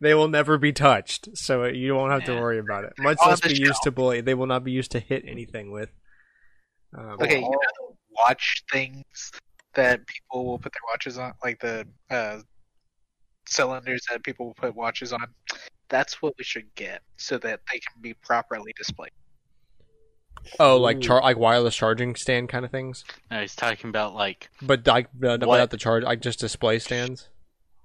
[0.06, 2.94] they will never be touched, so you won't have to worry about it.
[3.00, 4.22] Much less the be used to bully.
[4.22, 5.90] They will not be used to hit anything with.
[6.96, 9.04] Um, Okay, you know watch things
[9.74, 12.40] that people will put their watches on, like the uh,
[13.48, 15.26] cylinders that people will put watches on.
[15.90, 19.12] That's what we should get, so that they can be properly displayed.
[20.60, 21.02] Oh, like Ooh.
[21.02, 25.08] char- like wireless charging stand kind of things, no, he's talking about like but like
[25.24, 25.48] uh, What?
[25.48, 27.30] without the charge, like just display stands.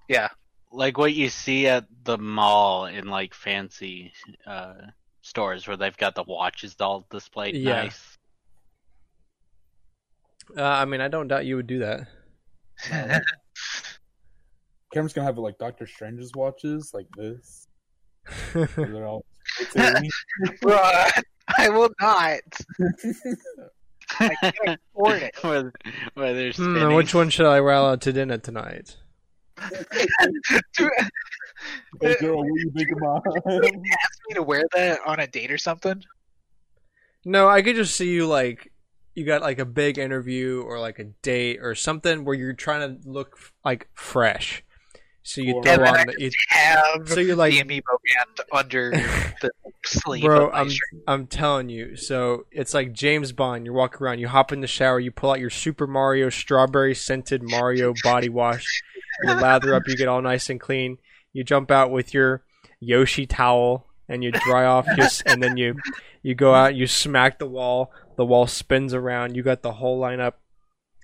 [0.07, 0.29] Yeah,
[0.73, 4.13] like what you see at the mall in like fancy
[4.47, 4.75] uh,
[5.23, 7.83] stores where they've got the watches all displayed Yeah.
[7.85, 8.17] nice.
[10.57, 12.09] Uh, I mean, I don't doubt you would do that.
[14.93, 17.69] Cameron's gonna have like Doctor Strange's watches, like this.
[18.53, 19.25] where They're all.
[19.77, 20.11] rotating.
[20.63, 21.23] Bruh,
[21.59, 22.41] I will not.
[24.19, 25.35] I can't afford it.
[25.43, 25.73] where,
[26.15, 28.97] where they're Hmm, which one should I roll out to dinner tonight?
[32.01, 33.17] Hey girl, what do you think of my?
[33.17, 36.03] Ask me to wear that on a date or something.
[37.25, 38.73] No, I could just see you like
[39.15, 43.01] you got like a big interview or like a date or something where you're trying
[43.01, 44.63] to look like fresh.
[45.23, 48.91] So you Or- throw on the you, Have so you're like the amiibo band under
[48.91, 49.51] the
[49.85, 51.03] sleeve Bro, of my I'm shirt.
[51.07, 51.95] I'm telling you.
[51.97, 53.67] So it's like James Bond.
[53.67, 56.95] You walk around, you hop in the shower, you pull out your Super Mario strawberry
[56.95, 58.65] scented Mario body wash.
[59.23, 60.99] You lather up, you get all nice and clean.
[61.33, 62.43] You jump out with your
[62.81, 65.77] Yoshi towel and you dry off your, and then you
[66.23, 69.37] you go out, you smack the wall, the wall spins around.
[69.37, 70.35] You got the whole lineup.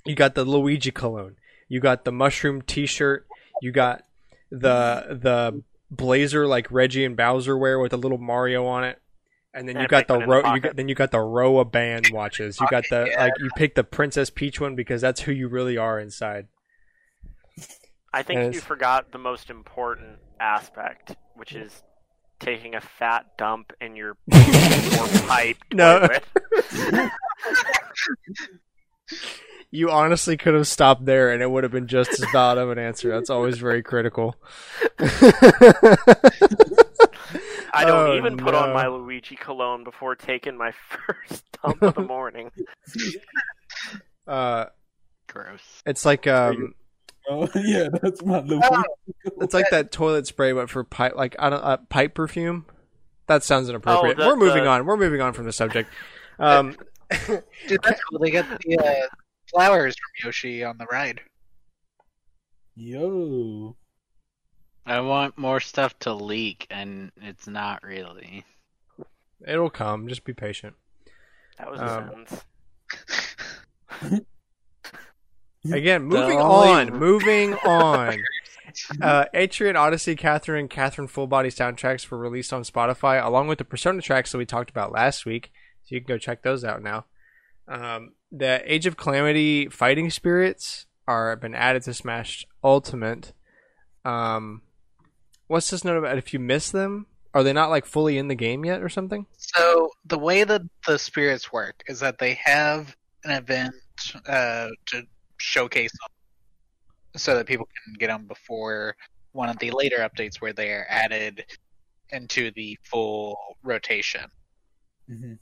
[0.04, 1.36] You got the Luigi cologne.
[1.68, 3.26] You got the mushroom T-shirt.
[3.62, 4.04] You got
[4.50, 9.00] the the blazer like Reggie and Bowser wear with a little Mario on it.
[9.54, 11.72] And then And you got the the you got then you got the row of
[11.72, 12.60] band watches.
[12.60, 15.78] You got the like you pick the Princess Peach one because that's who you really
[15.78, 16.48] are inside.
[18.12, 18.54] I think Yes.
[18.54, 21.82] you forgot the most important aspect, which is
[22.40, 26.08] taking a fat dump in your or pipe No.
[29.72, 32.70] You honestly could have stopped there, and it would have been just as valid of
[32.70, 33.10] an answer.
[33.10, 34.36] That's always very critical.
[35.00, 35.08] I
[37.84, 38.60] don't Oh, even put no.
[38.60, 42.50] on my Luigi cologne before taking my first dump of the morning.
[44.26, 44.66] uh,
[45.26, 45.82] Gross.
[45.84, 46.74] it's like um,
[47.28, 48.82] Oh yeah, that's my the Oh,
[49.40, 52.66] it's like that toilet spray, but for pipe, like I don't uh, pipe perfume.
[53.26, 54.18] That sounds inappropriate.
[54.18, 54.86] Oh, the- We're moving the- on.
[54.86, 55.90] We're moving on from the subject.
[56.38, 56.76] Um,
[57.26, 58.18] Dude, that's cool.
[58.20, 59.06] They got the uh,
[59.50, 61.20] flowers from Yoshi on the ride.
[62.74, 63.76] Yo.
[64.84, 68.44] I want more stuff to leak, and it's not really.
[69.46, 70.06] it'll come.
[70.06, 70.74] Just be patient.
[71.58, 72.26] That was Um, a
[74.02, 74.26] sentence.
[75.72, 76.98] Again, moving only- on.
[76.98, 78.18] Moving on.
[79.00, 83.64] Uh, Etrian Odyssey, Catherine, Catherine full body soundtracks were released on Spotify, along with the
[83.64, 85.50] Persona tracks that we talked about last week.
[85.84, 87.06] So you can go check those out now.
[87.68, 93.32] Um, the Age of Calamity fighting spirits are have been added to Smash Ultimate.
[94.04, 94.62] Um,
[95.46, 96.18] what's this note about?
[96.18, 99.26] If you miss them, are they not like fully in the game yet, or something?
[99.36, 102.94] So the way that the spirits work is that they have
[103.24, 103.74] an event
[104.28, 105.02] uh, to
[105.38, 108.96] showcase them, so that people can get them before
[109.32, 111.44] one of the later updates where they are added
[112.10, 114.24] into the full rotation.
[115.08, 115.34] hmm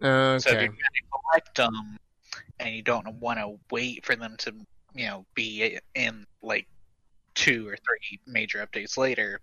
[0.00, 0.38] Okay.
[0.38, 1.96] So if you're going to collect them
[2.60, 4.52] and you don't want to wait for them to,
[4.94, 6.68] you know, be in like
[7.34, 9.40] two or three major updates later,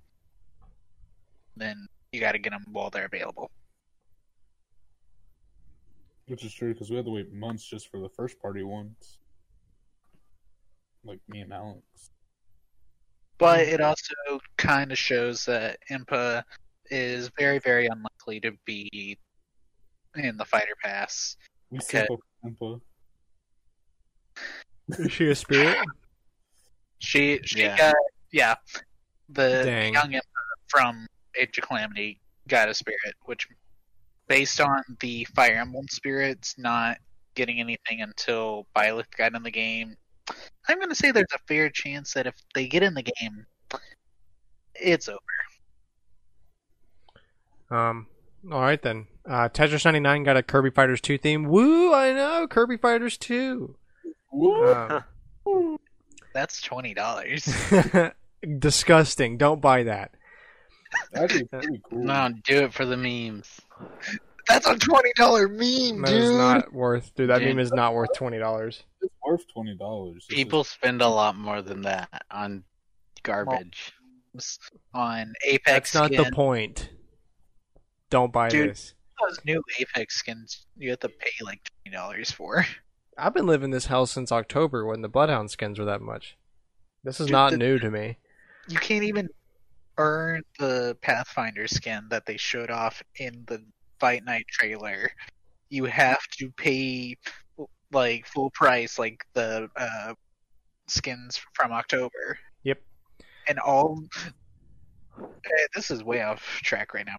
[1.58, 3.52] then you got to get them while they're available.
[6.28, 9.20] Which is true because we had to wait months just for the first party ones.
[11.04, 12.10] Like me and Alex.
[13.38, 14.14] But it also
[14.58, 16.44] kind of shows that Impa
[16.90, 19.18] is very, very unlikely to be
[20.16, 21.36] in the fighter pass.
[21.70, 22.06] We Okay.
[22.06, 22.82] still Impa.
[25.00, 25.78] Is she a spirit?
[27.00, 27.76] She she Yeah.
[27.76, 27.96] got
[28.32, 28.56] yeah
[29.30, 29.94] the Dang.
[29.94, 30.22] young Impa
[30.70, 31.06] from
[31.40, 33.48] Age of Calamity got a spirit, which
[34.28, 36.98] based on the Fire Emblem spirits not
[37.36, 39.96] getting anything until Byleth got in the game,
[40.68, 43.46] I'm gonna say there's a fair chance that if they get in the game,
[44.74, 45.20] it's over.
[47.70, 48.08] Um.
[48.52, 49.08] All right then.
[49.28, 51.46] Uh, Tetris 99 got a Kirby Fighters 2 theme.
[51.46, 51.92] Woo!
[51.96, 53.76] I know Kirby Fighters 2.
[54.32, 55.04] Um,
[56.34, 57.50] That's twenty dollars.
[58.60, 59.38] disgusting.
[59.38, 60.14] Don't buy that.
[61.16, 62.04] Actually, pretty cool.
[62.04, 63.60] No, do it for the memes.
[64.48, 66.38] That's a twenty dollar meme, That is dude.
[66.38, 67.14] not worth.
[67.16, 67.48] Dude, that Dude.
[67.50, 68.84] meme is not worth twenty dollars.
[69.02, 70.26] It's worth twenty dollars.
[70.30, 72.64] People spend a lot more than that on
[73.24, 73.94] garbage.
[74.94, 76.24] on Apex That's not skin.
[76.24, 76.90] the point.
[78.10, 78.70] Don't buy Dude.
[78.72, 78.94] this.
[79.28, 82.66] Those new Apex skins you have to pay like twenty dollars for.
[83.18, 86.38] I've been living this hell since October when the Bloodhound skins were that much.
[87.04, 88.18] This is Dude, not the- new to me.
[88.68, 89.30] You can't even
[89.98, 93.64] earn the Pathfinder skin that they showed off in the
[94.00, 95.12] Fight Night trailer.
[95.70, 97.18] You have to pay
[97.92, 100.14] like full price, like the uh,
[100.88, 102.38] skins from October.
[102.64, 102.82] Yep.
[103.48, 104.04] And all
[105.76, 107.18] this is way off track right now.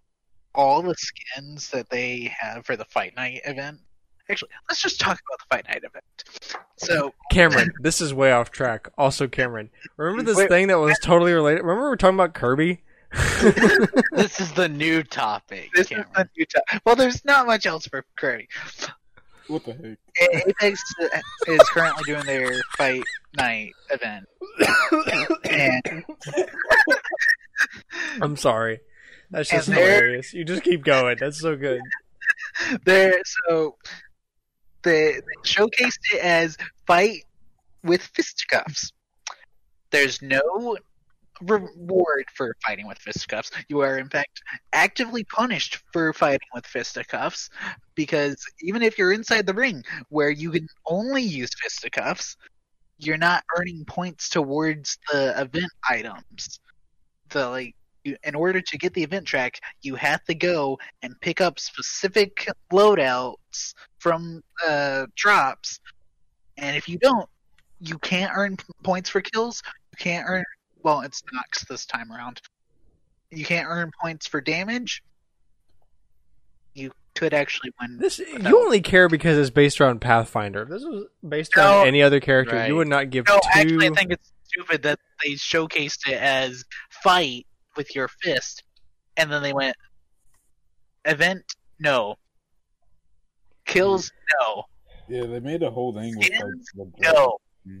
[0.53, 3.79] All the skins that they have for the Fight Night event.
[4.29, 6.57] Actually, let's just talk about the Fight Night event.
[6.77, 8.89] So Cameron, this is way off track.
[8.97, 10.49] Also, Cameron, remember this Wait.
[10.49, 11.61] thing that was totally related?
[11.61, 12.83] Remember we were talking about Kirby?
[14.11, 15.69] this is the new topic.
[15.73, 16.07] this Cameron.
[16.09, 16.81] is the new time.
[16.85, 18.49] Well, there's not much else for Kirby.
[19.47, 19.97] What the heck?
[20.29, 20.81] A- Apex
[21.47, 23.03] is currently doing their fight
[23.37, 24.25] night event,
[25.49, 26.03] and
[28.21, 28.81] I'm sorry.
[29.31, 30.33] That's just hilarious.
[30.33, 31.17] You just keep going.
[31.19, 31.81] That's so good.
[32.85, 33.77] they're so
[35.43, 37.23] showcased it as fight
[37.83, 38.91] with fisticuffs.
[39.91, 40.77] There's no
[41.41, 43.51] reward for fighting with fisticuffs.
[43.69, 44.41] You are in fact
[44.73, 47.49] actively punished for fighting with fisticuffs
[47.95, 52.35] because even if you're inside the ring where you can only use fisticuffs,
[52.97, 56.59] you're not earning points towards the event items.
[57.29, 57.75] The like
[58.07, 61.59] you, in order to get the event track, you have to go and pick up
[61.59, 65.79] specific loadouts from uh, drops,
[66.57, 67.27] and if you don't,
[67.79, 69.61] you can't earn points for kills.
[69.91, 70.43] You can't earn
[70.83, 72.41] well, it's Nox this time around.
[73.31, 75.03] You can't earn points for damage.
[76.73, 77.97] You could actually win.
[77.97, 78.49] This No.
[78.49, 80.61] you only care because it's based around Pathfinder.
[80.61, 81.63] If this was based No.
[81.79, 82.67] around any other character, Right.
[82.67, 83.49] you would not give No, two.
[83.53, 86.63] actually, I think it's stupid that they showcased it as
[87.03, 87.45] fight
[87.77, 88.63] with your fist,
[89.15, 89.75] and then they went
[91.05, 91.43] event
[91.79, 92.15] no,
[93.65, 94.11] kills
[94.41, 94.63] no,
[95.07, 96.65] Yeah, they made a whole thing with like Skins?
[96.75, 97.37] the no.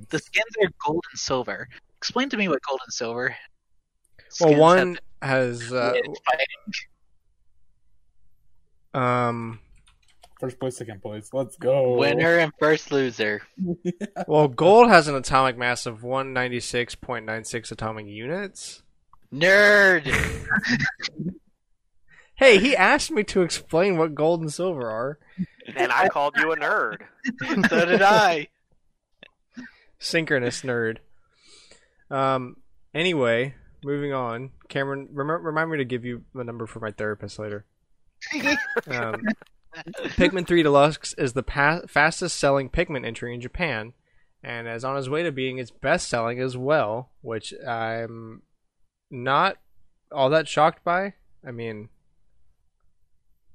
[0.09, 1.67] The skins are gold and silver.
[1.97, 3.35] Explain to me what gold and silver.
[4.41, 6.73] Well, one have has uh, do with fighting.
[8.93, 9.59] um.
[10.39, 11.29] First place, second place.
[11.33, 11.97] Let's go.
[11.97, 13.41] Winner and first loser.
[14.27, 18.83] Well, gold has an atomic mass of 196.96 atomic units.
[19.33, 20.05] Nerd.
[22.37, 25.17] Hey, he asked me to explain what gold and silver are.
[25.75, 26.99] And I called you a nerd.
[27.69, 28.49] so did I.
[29.97, 30.97] Synchronous nerd.
[32.11, 32.57] Um.
[32.93, 34.51] Anyway, moving on.
[34.69, 37.65] Cameron, rem- remind me to give you the number for my therapist later.
[38.87, 39.23] Um,
[40.15, 43.93] Pikmin 3 Deluxe is the pa- fastest selling Pikmin entry in Japan,
[44.43, 48.43] and is on his way to being its best selling as well, which I'm
[49.09, 49.57] not
[50.11, 51.13] all that shocked by.
[51.45, 51.89] I mean,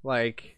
[0.03, 0.57] like,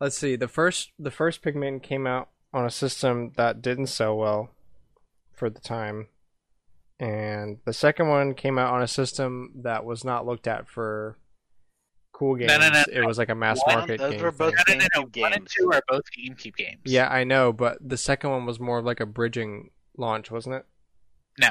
[0.00, 0.36] let's see.
[0.36, 4.50] The first the first Pikmin came out on a system that didn't sell well
[5.34, 6.08] for the time,
[6.98, 11.16] and the second one came out on a system that was not looked at for
[12.12, 12.48] cool games.
[12.48, 14.22] No, no, no, It was like a mass One- market those game.
[14.22, 14.78] were both thing.
[14.78, 15.06] No, no, no, no.
[15.08, 15.52] GameCube One and games.
[15.56, 16.80] two are both GameCube games.
[16.84, 20.56] Yeah, I know, but the second one was more of like a bridging launch, wasn't
[20.56, 20.66] it?
[21.38, 21.50] No.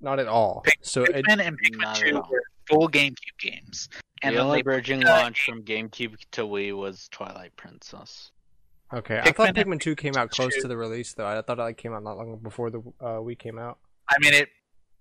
[0.00, 0.62] Not at all.
[0.64, 2.28] Pick- so it, Pikmin and Pikmin Not at 2 all.
[2.30, 3.88] were full GameCube games.
[4.22, 8.30] And the only bridging launch from GameCube to Wii was Twilight Princess.
[8.92, 11.26] okay, I thought Pikmin Pikmin 2 came out close two- to the release though.
[11.26, 13.78] I thought it like, came out not long before the uh, Wii came out.
[14.08, 14.48] I mean, it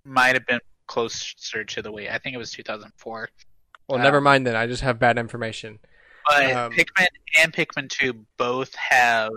[0.04, 2.12] might have been closer to the Wii.
[2.12, 3.30] I think it was 2004.
[3.88, 4.56] Well, Um, never mind then.
[4.56, 5.80] I just have bad information.
[6.28, 7.08] But Um, Pikmin
[7.40, 9.32] and Pikmin 2 both have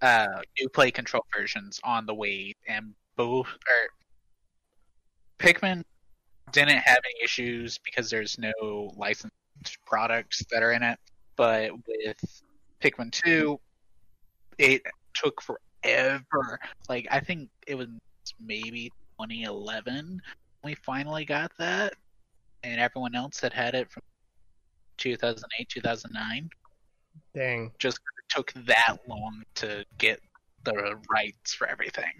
[0.00, 0.26] uh,
[0.58, 3.88] new play control versions on the Wii, and both or
[5.42, 5.84] Pikmin
[6.52, 9.32] didn't have any issues because there's no licensed
[9.86, 10.98] products that are in it.
[11.36, 12.42] But with
[12.82, 13.58] Pikmin 2,
[14.58, 14.82] it
[15.14, 16.60] took forever.
[16.88, 17.88] Like I think it was
[18.40, 20.20] maybe 2011
[20.64, 21.94] we finally got that,
[22.62, 24.02] and everyone else had had it from
[24.98, 26.50] 2008, 2009.
[27.34, 27.72] Dang.
[27.78, 30.20] Just took that long to get
[30.64, 32.12] the rights for everything.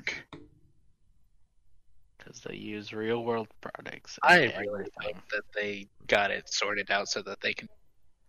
[2.33, 4.19] Because they use real world products.
[4.23, 5.15] I in really everything.
[5.15, 7.69] hope that they got it sorted out so that they can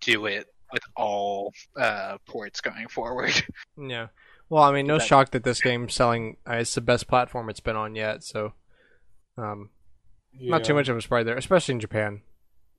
[0.02, 3.32] do it with all uh, ports going forward.
[3.78, 4.08] Yeah.
[4.50, 6.36] Well, I mean, no That- shock that this game's selling.
[6.48, 8.24] Uh, it's the best platform it's been on yet.
[8.26, 8.54] So,
[9.38, 9.70] um,
[10.38, 12.22] not too much of a surprise there, especially in Japan.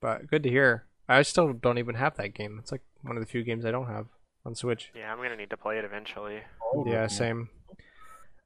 [0.03, 0.85] But good to hear.
[1.09, 2.59] I still don't even have that game.
[2.61, 4.07] It's like one of the few games I don't have
[4.45, 4.91] on Switch.
[4.95, 6.43] Yeah, I'm gonna need to play it eventually.
[6.75, 7.49] Oh, Yeah, same.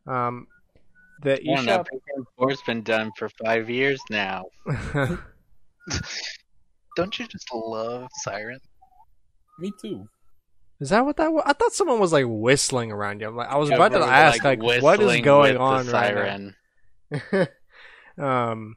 [0.07, 0.47] Um,
[1.23, 1.85] the Yeah, now eShop.
[1.85, 4.45] Pikmin 4's been done for five years now.
[6.97, 8.59] Don't you just love Siren?
[9.59, 10.09] Me too.
[10.81, 11.43] is that what that was?
[11.47, 13.29] I thought someone was like whistling around you.
[13.29, 15.87] I'm like, I was Yeah, about to bro, ask, like, what is going with on
[15.87, 16.57] the right siren.
[17.11, 17.47] now?
[18.53, 18.77] um.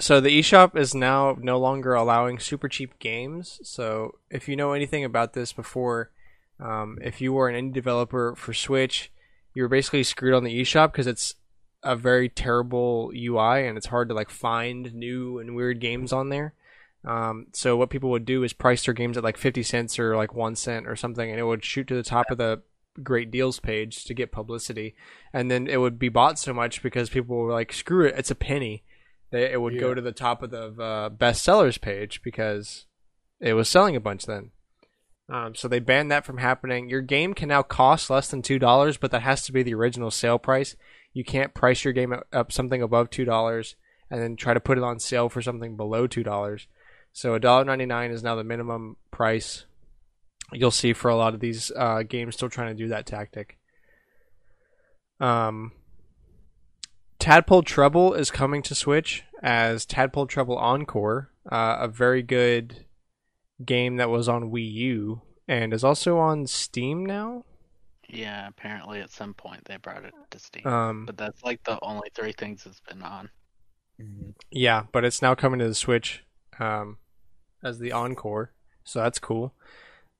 [0.00, 3.60] So the eShop is now no longer allowing super cheap games.
[3.64, 6.10] So if you know anything about this before,
[6.60, 9.10] um, if you were an indie developer for Switch,
[9.54, 11.34] you were basically screwed on the eShop because it's
[11.82, 16.28] a very terrible UI and it's hard to like find new and weird games on
[16.28, 16.54] there.
[17.04, 20.16] Um, so what people would do is price their games at like 50 cents or
[20.16, 22.62] like one cent or something, and it would shoot to the top of the
[23.02, 24.94] great deals page to get publicity,
[25.32, 28.30] and then it would be bought so much because people were like, "Screw it, it's
[28.30, 28.82] a penny."
[29.30, 32.86] They, it would go to the top of the uh, best sellers page because
[33.40, 34.50] it was selling a bunch then.
[35.30, 36.88] Um, so they banned that from happening.
[36.88, 39.74] Your game can now cost less than two dollars, but that has to be the
[39.74, 40.74] original sale price.
[41.12, 43.76] You can't price your game up- something above two dollars
[44.10, 46.66] and then try to put it on sale for something below two dollars.
[47.12, 49.64] So $1.99 is now the minimum price.
[50.52, 53.58] You'll see for a lot of these uh, games still trying to do that tactic.
[55.20, 55.72] Um,
[57.18, 62.84] Tadpole Trouble is coming to Switch as Tadpole Trouble Encore, uh, a very good
[63.64, 67.44] game that was on Wii U and is also on Steam now.
[68.08, 70.66] Yeah, apparently at some point they brought it to Steam.
[70.66, 73.30] Um, but that's like the only three things it's been on.
[74.00, 74.34] Mhm.
[74.50, 76.24] Yeah, but it's now coming to the Switch
[76.58, 76.98] um,
[77.62, 78.52] as the Encore,
[78.84, 79.54] so that's cool.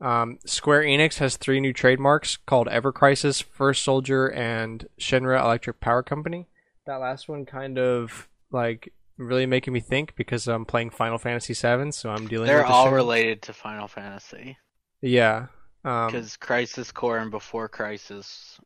[0.00, 5.80] Um, Square Enix has three new trademarks called Ever Crisis, First Soldier, and Shinra Electric
[5.80, 6.46] Power Company.
[6.86, 11.52] That last one kind of like really making me think because I'm playing Final Fantasy
[11.52, 12.46] VII, so I'm dealing.
[12.46, 14.56] They're with all related to Final Fantasy
[15.02, 15.46] Yeah.
[15.84, 18.58] Um, because Crisis Core and Before Crisis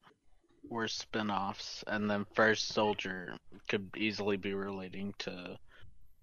[0.69, 3.37] were spin-offs, and then First Soldier
[3.69, 5.59] could easily be relating to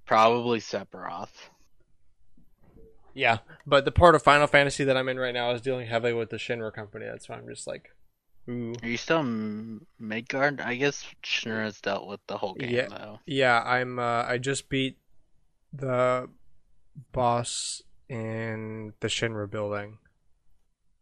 [0.05, 1.49] probably Sephiroth.
[3.13, 6.13] Yeah, but the part of Final Fantasy that I'm in right now is dealing heavily
[6.13, 7.05] with the Shinra company.
[7.05, 7.91] That's why I'm just like,
[8.49, 8.73] ooh.
[8.81, 9.23] Are you still
[9.99, 10.61] Midgard?
[10.61, 12.87] I guess Shinra's dealt with the whole game Yeah.
[12.89, 13.19] though.
[13.25, 13.99] Yeah, I'm.
[13.99, 14.97] Uh, I just beat
[15.73, 16.27] the
[17.11, 19.99] boss in the Shinra building.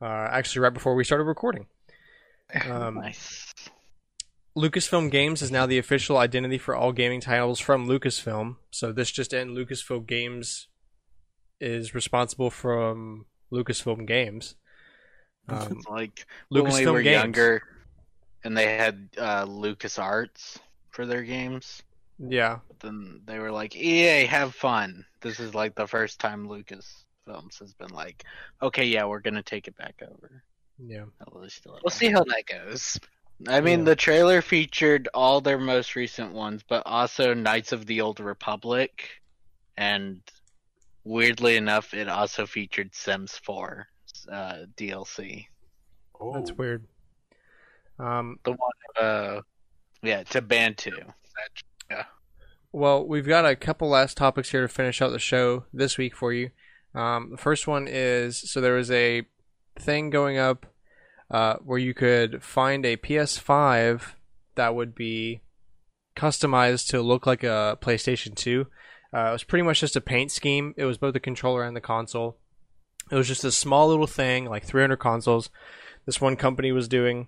[0.01, 1.67] Uh, actually, right before we started recording.
[2.69, 3.53] Um, nice.
[4.55, 8.55] Lucasfilm Games is now the official identity for all gaming titles from Lucasfilm.
[8.71, 10.67] So this just in: Lucasfilm Games
[11.59, 14.55] is responsible from Lucasfilm Games.
[15.49, 17.21] Um, It's like when we were Games.
[17.21, 17.61] younger,
[18.43, 20.57] and they had uh, LucasArts
[20.91, 21.81] for their games.
[22.19, 25.05] Yeah, But then they were like, EA, have fun.
[25.21, 28.23] This is like the first time Lucas Films has been like,
[28.61, 30.43] okay, yeah, we're gonna take it back over.
[30.79, 31.05] yeah.
[31.21, 31.71] At least a.
[31.83, 32.99] We'll see how that goes.
[33.47, 33.85] I mean, Yeah.
[33.85, 39.09] the trailer featured all their most recent ones, but also Knights of the Old Republic,
[39.77, 40.21] and
[41.03, 43.87] weirdly enough, it also featured Sims 4
[44.31, 45.47] uh, DLC.
[46.19, 46.85] Oh, That's weird.
[47.99, 48.59] Um, The one,
[48.99, 49.41] uh,
[50.01, 51.13] yeah, to Batuu.
[51.89, 52.03] Yeah.
[52.71, 56.15] Well, we've got a couple last topics here to finish out the show this week
[56.15, 56.51] for you.
[56.93, 59.23] Um, the first one is so there was a
[59.79, 60.65] thing going up
[61.29, 64.13] uh, where you could find a PS5
[64.55, 65.41] that would be
[66.15, 68.65] customized to look like a PlayStation 2.
[69.13, 70.73] Uh, it was pretty much just a paint scheme.
[70.77, 72.37] It was both the controller and the console.
[73.11, 75.49] It was just a small little thing, like 300 consoles.
[76.05, 77.27] This one company was doing,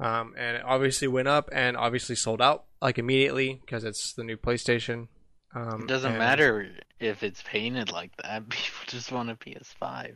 [0.00, 4.24] um, and it obviously went up and obviously sold out like immediately because it's the
[4.24, 5.08] new PlayStation.
[5.54, 6.68] Um, It doesn't and- matter
[7.00, 8.48] if it's painted like that.
[8.48, 10.14] People just want a PS5.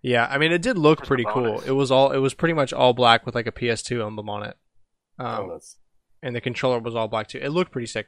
[0.00, 1.60] Yeah, I mean it did look pretty cool.
[1.60, 4.44] It was all it was pretty much all black with like a PS2 emblem on
[4.44, 4.56] it.
[5.18, 5.76] oh, Um, that's
[6.22, 7.38] and the controller was all black too.
[7.38, 8.06] It looked pretty sick.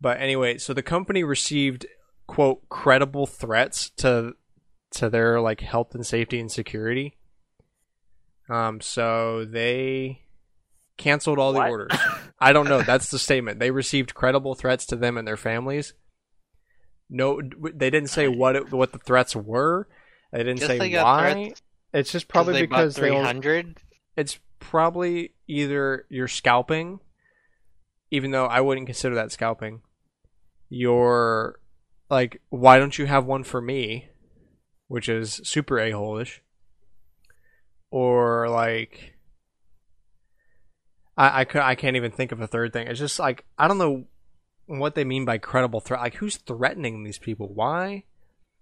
[0.00, 1.84] But anyway, so the company received
[2.26, 4.34] quote credible threats to
[4.92, 7.16] to their like health and safety and security.
[8.48, 10.22] Um so they
[10.96, 11.92] canceled all the orders.
[12.38, 13.58] I don't know, that's the statement.
[13.60, 15.94] They received credible threats to them and their families.
[17.10, 19.88] No they didn't say what it, what the threats were.
[20.32, 21.32] They didn't Guess say they why.
[21.32, 21.62] threats
[21.92, 23.80] It's just probably they because they 300.
[24.16, 27.00] it's probably either you're scalping,
[28.10, 29.80] even though I wouldn't consider that scalping.
[30.68, 31.58] You're
[32.10, 34.08] like, why don't you have one for me?
[34.88, 36.42] Which is super a hole-ish.
[37.90, 39.14] Or like,
[41.16, 42.86] I I, cou- I can't even think of a third thing.
[42.88, 44.04] It's just like I don't know
[44.66, 46.00] what they mean by credible threat.
[46.00, 47.48] Like, who's threatening these people?
[47.48, 48.04] Why?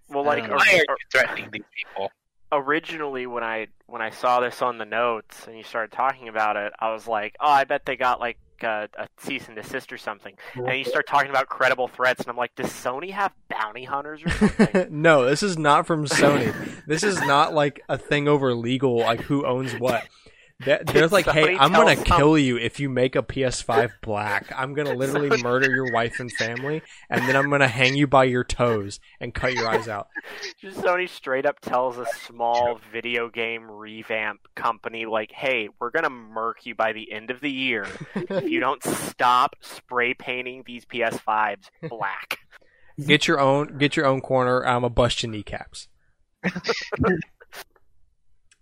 [0.08, 2.10] Well, like don't or- Why are you threatening these people?
[2.52, 6.56] originally when I when I saw this on the notes and you started talking about
[6.56, 9.56] it, I was like, oh, I bet they got like a, uh, a cease and
[9.56, 10.34] desist or something.
[10.54, 14.22] And you start talking about credible threats, and I'm like, does Sony have bounty hunters
[14.24, 14.86] or something?
[14.90, 16.54] no, this is not from Sony.
[16.86, 20.04] this is not like a thing over legal, like who owns what.
[20.64, 23.90] They're, they're like, hey, I'm gonna tell some- kill you if you make a PS5
[24.00, 24.50] black.
[24.56, 28.06] I'm gonna literally Sony- murder your wife and family, and then I'm gonna hang you
[28.06, 30.08] by your toes and cut your eyes out.
[30.60, 36.08] Just Sony straight up tells a small video game revamp company, like, hey, we're gonna
[36.10, 40.86] murk you by the end of the year if you don't stop spray painting these
[40.86, 42.38] PS5s black.
[43.06, 44.64] Get your own, get your own corner.
[44.64, 45.88] I'm gonna bust your kneecaps.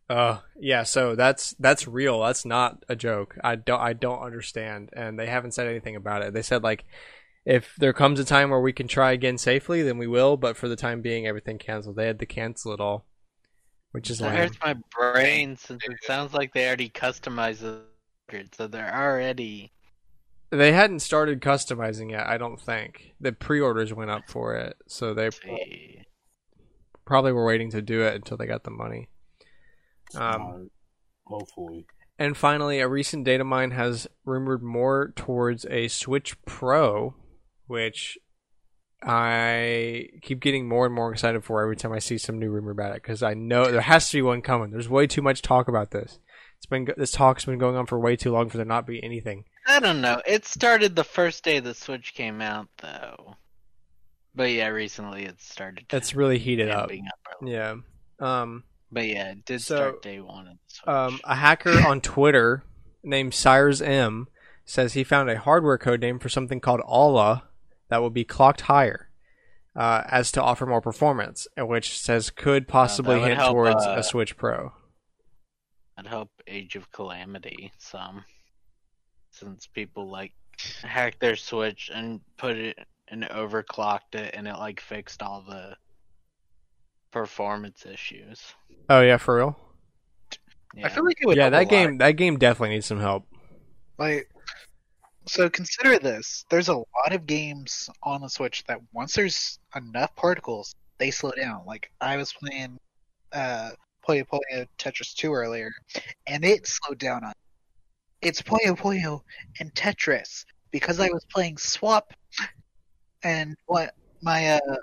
[0.08, 0.82] Uh, yeah.
[0.82, 2.20] So that's that's real.
[2.22, 3.36] That's not a joke.
[3.42, 6.34] I don't I don't understand, and they haven't said anything about it.
[6.34, 6.84] They said like,
[7.44, 10.36] if there comes a time where we can try again safely, then we will.
[10.36, 11.96] But for the time being, everything canceled.
[11.96, 13.06] They had to cancel it all,
[13.92, 14.32] which is lame.
[14.32, 17.82] hurts my brain since it sounds like they already customized the
[18.28, 19.72] record, so they're already.
[20.50, 22.26] They hadn't started customizing yet.
[22.26, 26.02] I don't think the pre-orders went up for it, so they See.
[27.04, 29.08] probably were waiting to do it until they got the money.
[30.14, 30.62] Um, smart.
[31.26, 31.86] Hopefully,
[32.18, 37.14] And finally, a recent data mine has rumored more towards a Switch Pro,
[37.66, 38.18] which
[39.02, 42.70] I keep getting more and more excited for every time I see some new rumor
[42.70, 44.70] about it because I know there has to be one coming.
[44.70, 46.18] There's way too much talk about this.
[46.56, 49.02] It's been this talk's been going on for way too long for there not be
[49.02, 49.44] anything.
[49.66, 50.22] I don't know.
[50.26, 53.36] It started the first day the Switch came out, though.
[54.34, 55.86] But yeah, recently it started.
[55.90, 56.90] It's really heated up.
[56.90, 57.36] up.
[57.44, 57.76] Yeah.
[58.18, 58.64] Um.
[58.94, 60.88] But yeah, it did So, start day one of the Switch.
[60.88, 62.62] Um, a hacker on Twitter
[63.02, 64.26] named SciresM
[64.64, 67.48] says he found a hardware code name for something called Aula
[67.88, 69.10] that will be clocked higher,
[69.76, 73.84] uh, as to offer more performance, and which says could possibly would hint help, towards
[73.84, 74.72] uh, a Switch Pro.
[75.98, 78.24] I'd help Age of Calamity some.
[79.30, 80.32] since people like
[80.82, 82.78] hacked their Switch and put it
[83.08, 85.76] and overclocked it, and it like fixed all the
[87.14, 88.42] performance issues.
[88.90, 89.56] Oh yeah, for real.
[90.74, 90.86] Yeah.
[90.86, 91.70] I feel like it would Yeah, help a that lot.
[91.70, 93.24] game that game definitely needs some help.
[93.98, 94.28] Like,
[95.26, 100.14] so consider this: there's a lot of games on the Switch that once there's enough
[100.16, 101.62] particles, they slow down.
[101.64, 102.78] Like I was playing
[103.32, 103.70] uh,
[104.06, 105.70] Puyo Puyo Tetris 2 earlier,
[106.26, 107.32] and it slowed down on.
[108.22, 109.20] It's Puyo Puyo
[109.60, 112.12] and Tetris because I was playing Swap,
[113.22, 114.76] and what my uh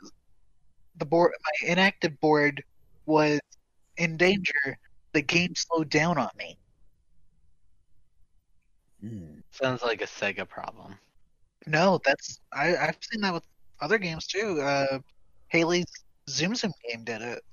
[0.98, 2.64] the board my inactive board
[3.06, 3.40] was
[3.98, 4.78] in danger.
[5.14, 6.58] The game slowed down on me.
[9.02, 9.40] Hmm.
[9.52, 10.96] Sounds like a Sega problem.
[11.68, 13.44] No, that's I, I've seen that with
[13.82, 14.62] other games too.
[14.62, 15.00] Uh,
[15.50, 15.86] Haley's
[16.30, 17.44] Tsum Tsum game did it.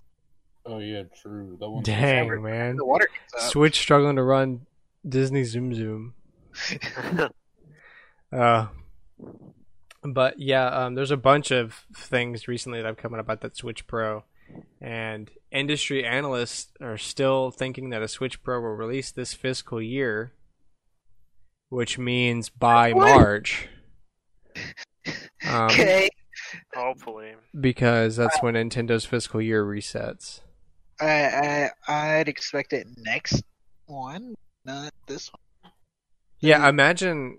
[0.64, 1.56] Oh yeah, true.
[1.60, 1.82] That one.
[1.82, 3.08] Dang man, The water.
[3.38, 4.66] Switch struggling to run
[5.08, 6.12] Disney Tsum Tsum.
[8.30, 8.66] Uh,
[10.02, 13.56] but yeah, um, there's a bunch of things recently that have come out about that
[13.56, 14.24] Switch Pro,
[14.80, 20.32] and industry analysts are still thinking that a Switch Pro will release this fiscal year,
[21.68, 23.14] which means by What?
[23.16, 23.68] March.
[25.46, 26.08] Um, Okay,
[26.74, 27.34] Hopefully.
[27.58, 30.40] because that's when Nintendo's fiscal year resets.
[31.00, 33.42] I, I I'd expect it next
[33.86, 34.34] one,
[34.64, 35.72] not this one.
[36.40, 37.38] Yeah, imagine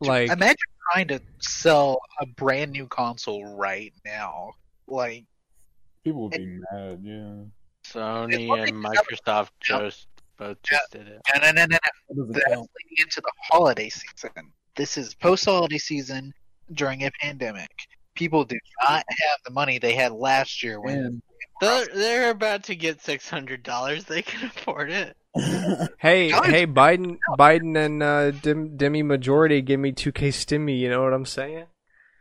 [0.00, 0.56] like Imagine
[0.92, 4.52] trying to sell a brand new console right now.
[4.86, 5.24] Like,
[6.04, 7.00] People would be mad.
[7.02, 7.44] Yeah.
[7.86, 10.06] Sony and thing about- Microsoft just
[10.36, 11.20] both just did it.
[11.34, 11.78] no, no, no, no,
[12.10, 12.24] no.
[12.32, 12.66] That's leading
[12.98, 14.52] into the holiday season.
[14.76, 16.32] This is post holiday season
[16.72, 17.70] during a pandemic.
[18.14, 21.22] People do not have the money they had last year when
[21.60, 24.04] They're, they're about to get six hundred dollars.
[24.04, 25.16] They can afford it.
[25.98, 30.78] Hey, Guys- hey, Biden, Biden and uh, Dem- Demi majority give me 2K Stimmy.
[30.78, 31.66] You know what I'm saying?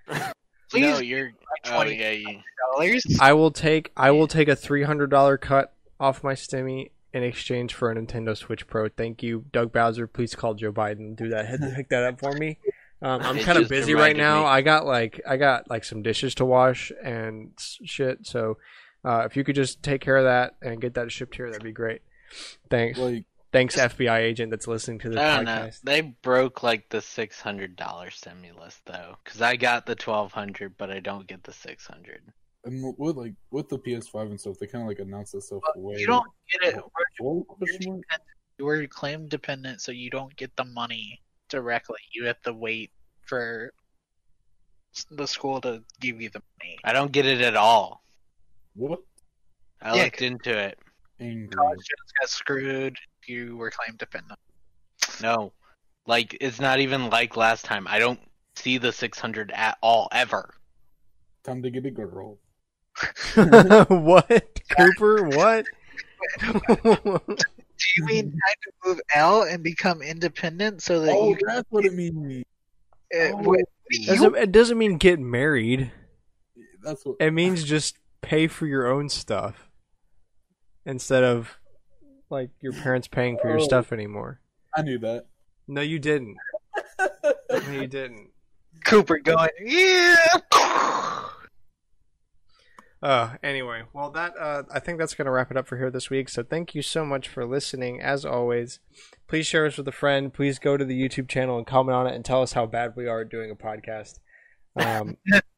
[0.70, 1.32] please no, you're.
[1.66, 2.41] Oh $20 yeah,
[2.74, 3.05] dollars.
[3.22, 7.24] I will take I will take a three hundred dollar cut off my Stimmy in
[7.24, 8.89] exchange for a Nintendo Switch Pro.
[8.89, 10.07] Thank you, Doug Bowser.
[10.07, 11.16] Please call Joe Biden.
[11.16, 11.59] Do that.
[11.76, 12.57] Pick that up for me.
[13.01, 14.41] Um, I'm kind of busy right now.
[14.41, 14.47] me.
[14.47, 18.26] I got like I got like some dishes to wash and shit.
[18.26, 18.57] So
[19.05, 21.64] uh, if you could just take care of that and get that shipped here, that'd
[21.64, 22.01] be great.
[22.69, 22.97] Thanks.
[22.99, 25.51] like, Thanks, FBI agent that's listening to this I don't know.
[25.51, 25.81] podcast.
[25.84, 30.75] They broke like the six hundred dollar stimulus though, because I got the twelve hundred,
[30.77, 32.23] but I don't get the six hundred.
[32.65, 35.61] and with like with the PS5 and stuff, they kind of like announced that stuff
[35.75, 35.97] way.
[35.99, 36.84] You don't get it.
[37.17, 38.21] before, question mark?
[38.59, 41.99] We're claim dependent, so you don't get the money directly.
[42.13, 42.89] You have to wait
[43.21, 43.71] for
[45.11, 46.77] the school to give you the money.
[46.84, 48.03] I don't get it at all.
[48.75, 48.99] What?
[49.81, 50.79] I Yeah, looked into it.
[51.20, 51.47] Angry.
[51.49, 52.97] College students got screwed.
[53.22, 54.39] if You were claim dependent.
[55.22, 55.53] No,
[56.07, 57.88] like it's not even like last time.
[57.88, 58.20] I don't
[58.55, 60.53] see the six hundred at all ever.
[61.43, 62.38] Time to get a girl.
[63.36, 65.24] what, Cooper?
[65.30, 65.66] What?
[66.39, 71.47] Do you mean time to move out and become independent so that Oh, you can?
[71.47, 72.45] that's what it means.
[73.14, 73.36] Uh, oh.
[73.38, 73.59] what-
[74.05, 75.91] doesn't, it doesn't mean get married.
[76.82, 77.18] That's what.
[77.20, 79.70] It means just pay for your own stuff
[80.86, 81.57] instead of
[82.29, 83.63] like your parents paying for your Oh.
[83.63, 84.39] stuff anymore.
[84.75, 85.25] I knew that.
[85.67, 86.36] No, you didn't.
[87.51, 88.29] No, you didn't.
[88.84, 90.15] Cooper going, yeah.
[93.01, 95.91] Uh, anyway, well, that uh, I think that's going to wrap it up for here
[95.91, 96.29] this week.
[96.29, 98.01] So thank you so much for listening.
[98.01, 98.79] As always,
[99.27, 100.34] please share us with a friend.
[100.34, 102.93] Please go to the YouTube channel and comment on it and tell us how bad
[102.95, 104.19] we are at doing a podcast.
[104.77, 105.17] Um,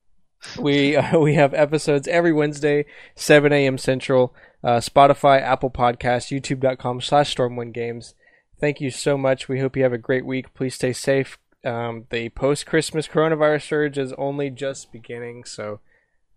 [0.57, 2.85] we uh, we have episodes every Wednesday,
[3.15, 3.77] 7 a.m.
[3.77, 4.33] Central.
[4.63, 8.15] Uh, Spotify, Apple Podcasts, YouTube.com slash Stormwind Games.
[8.59, 9.47] Thank you so much.
[9.47, 10.55] We hope you have a great week.
[10.55, 11.37] Please stay safe.
[11.63, 15.81] Um, the post Christmas coronavirus surge is only just beginning, so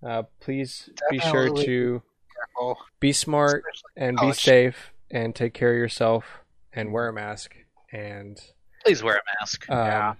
[0.06, 2.02] uh, please be sure to
[2.34, 2.76] Careful.
[3.00, 3.62] be smart
[3.96, 6.40] and be safe and take care of yourself
[6.72, 7.54] and wear a mask
[7.92, 8.38] and
[8.84, 9.68] Please wear a mask.
[9.70, 10.14] um, Yeah.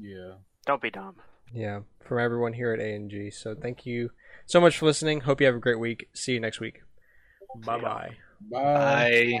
[0.00, 0.32] Yeah.
[0.66, 1.16] Don't be dumb.
[1.54, 3.30] Yeah from everyone here at A&G.
[3.30, 4.10] So thank you
[4.46, 5.20] so much for listening.
[5.20, 6.08] Hope you have a great week.
[6.12, 6.82] See you next week.
[7.64, 8.10] Bye bye.
[8.50, 9.40] Bye.